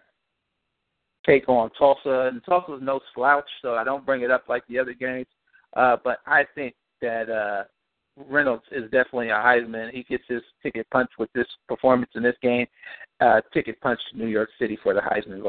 [1.26, 4.64] take on Tulsa, and Tulsa is no slouch, so I don't bring it up like
[4.68, 5.26] the other games.
[5.76, 7.64] Uh, but I think that uh,
[8.16, 9.90] Reynolds is definitely a Heisman.
[9.92, 12.66] He gets his ticket punch with this performance in this game.
[13.20, 15.42] Uh, ticket punch to New York City for the Heisman.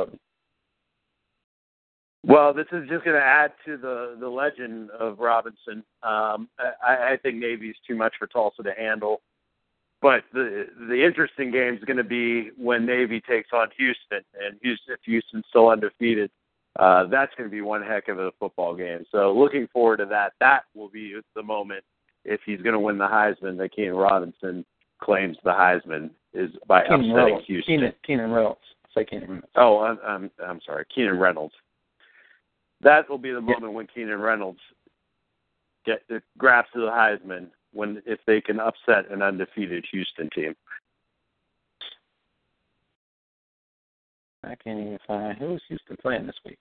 [2.25, 5.83] Well, this is just going to add to the the legend of Robinson.
[6.01, 9.21] Um, I, I think Navy's too much for Tulsa to handle,
[10.01, 14.57] but the the interesting game is going to be when Navy takes on Houston, and
[14.63, 16.31] Houston, if Houston's still undefeated,
[16.79, 19.05] uh, that's going to be one heck of a football game.
[19.11, 20.33] So, looking forward to that.
[20.39, 21.83] That will be the moment
[22.25, 24.65] if he's going to win the Heisman that Keenan Robinson
[25.01, 27.45] claims the Heisman is by Keenan upsetting Reynolds.
[27.47, 27.75] Houston.
[27.75, 28.59] Keenan, Keenan Reynolds.
[28.93, 29.47] Say Keenan Reynolds.
[29.55, 31.53] Oh, I'm, I'm I'm sorry, Keenan Reynolds.
[32.81, 34.59] That will be the moment when Keenan Reynolds
[35.85, 40.55] get uh, grabs to the Heisman when if they can upset an undefeated Houston team.
[44.43, 46.59] I can't even find who's Houston playing this week.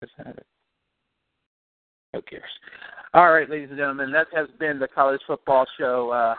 [0.00, 0.46] Let's have it.
[2.12, 2.42] Who cares?
[3.14, 6.10] All right, ladies and gentlemen, that has been the college football show.
[6.10, 6.34] Uh,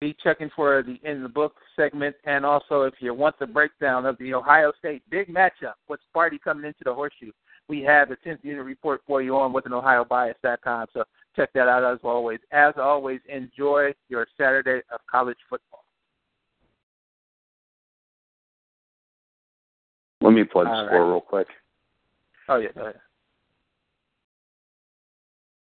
[0.00, 4.06] be checking for the in the book segment, and also if you want the breakdown
[4.06, 7.32] of the Ohio State big matchup with Sparty coming into the horseshoe,
[7.68, 10.86] we have the 10th unit report for you on withanohiobias.com.
[10.94, 11.04] So
[11.34, 12.38] check that out as always.
[12.52, 15.84] As always, enjoy your Saturday of college football.
[20.20, 21.10] Let me plug the All score right.
[21.10, 21.46] real quick.
[22.48, 23.00] Oh yeah, go ahead.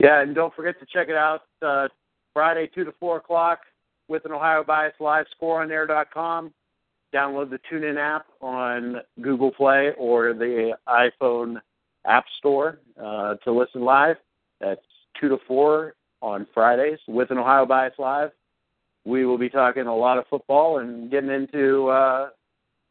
[0.00, 1.88] Yeah, and don't forget to check it out uh,
[2.32, 3.60] Friday, 2 to 4 o'clock
[4.08, 6.52] with an Ohio Bias Live, scoreonair.com.
[7.14, 11.56] Download the TuneIn app on Google Play or the iPhone
[12.06, 14.16] App Store uh, to listen live.
[14.60, 14.80] That's
[15.20, 18.30] 2 to 4 on Fridays with an Ohio Bias Live.
[19.04, 22.28] We will be talking a lot of football and getting into uh,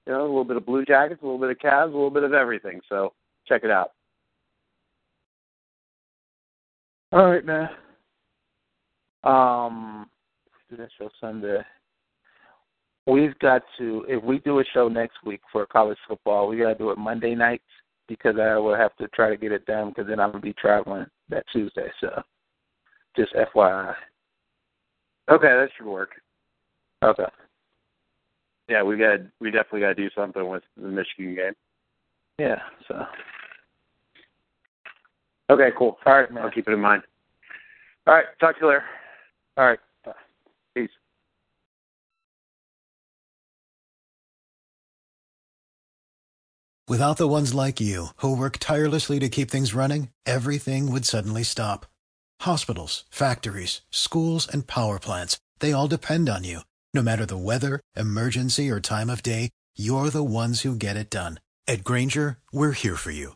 [0.06, 2.10] you know a little bit of Blue Jackets, a little bit of Cavs, a little
[2.10, 2.80] bit of everything.
[2.90, 3.14] So
[3.48, 3.92] check it out.
[7.12, 7.70] All right, man.
[9.24, 10.10] Um,
[10.70, 11.60] do that show Sunday.
[13.06, 16.74] We've got to if we do a show next week for college football, we got
[16.74, 17.62] to do it Monday night
[18.08, 20.54] because I will have to try to get it done because then I'm gonna be
[20.54, 21.90] traveling that Tuesday.
[22.02, 22.22] So,
[23.16, 23.96] just FYI.
[25.30, 26.12] Okay, that should work.
[27.04, 27.26] Okay.
[28.68, 31.54] Yeah, we got we definitely got to do something with the Michigan game.
[32.40, 32.60] Yeah.
[32.88, 33.06] So.
[35.50, 35.98] Okay, cool.
[36.06, 36.44] All right, man.
[36.44, 37.04] I'll keep it in mind.
[38.06, 38.84] All right, talk to you later.
[39.58, 39.80] All right.
[40.76, 40.90] Peace.
[46.88, 51.44] Without the ones like you, who work tirelessly to keep things running, everything would suddenly
[51.44, 51.86] stop.
[52.42, 56.62] Hospitals, factories, schools, and power plants, they all depend on you.
[56.94, 61.10] No matter the weather, emergency, or time of day, you're the ones who get it
[61.10, 61.40] done.
[61.68, 63.36] At Grainger, we're here for you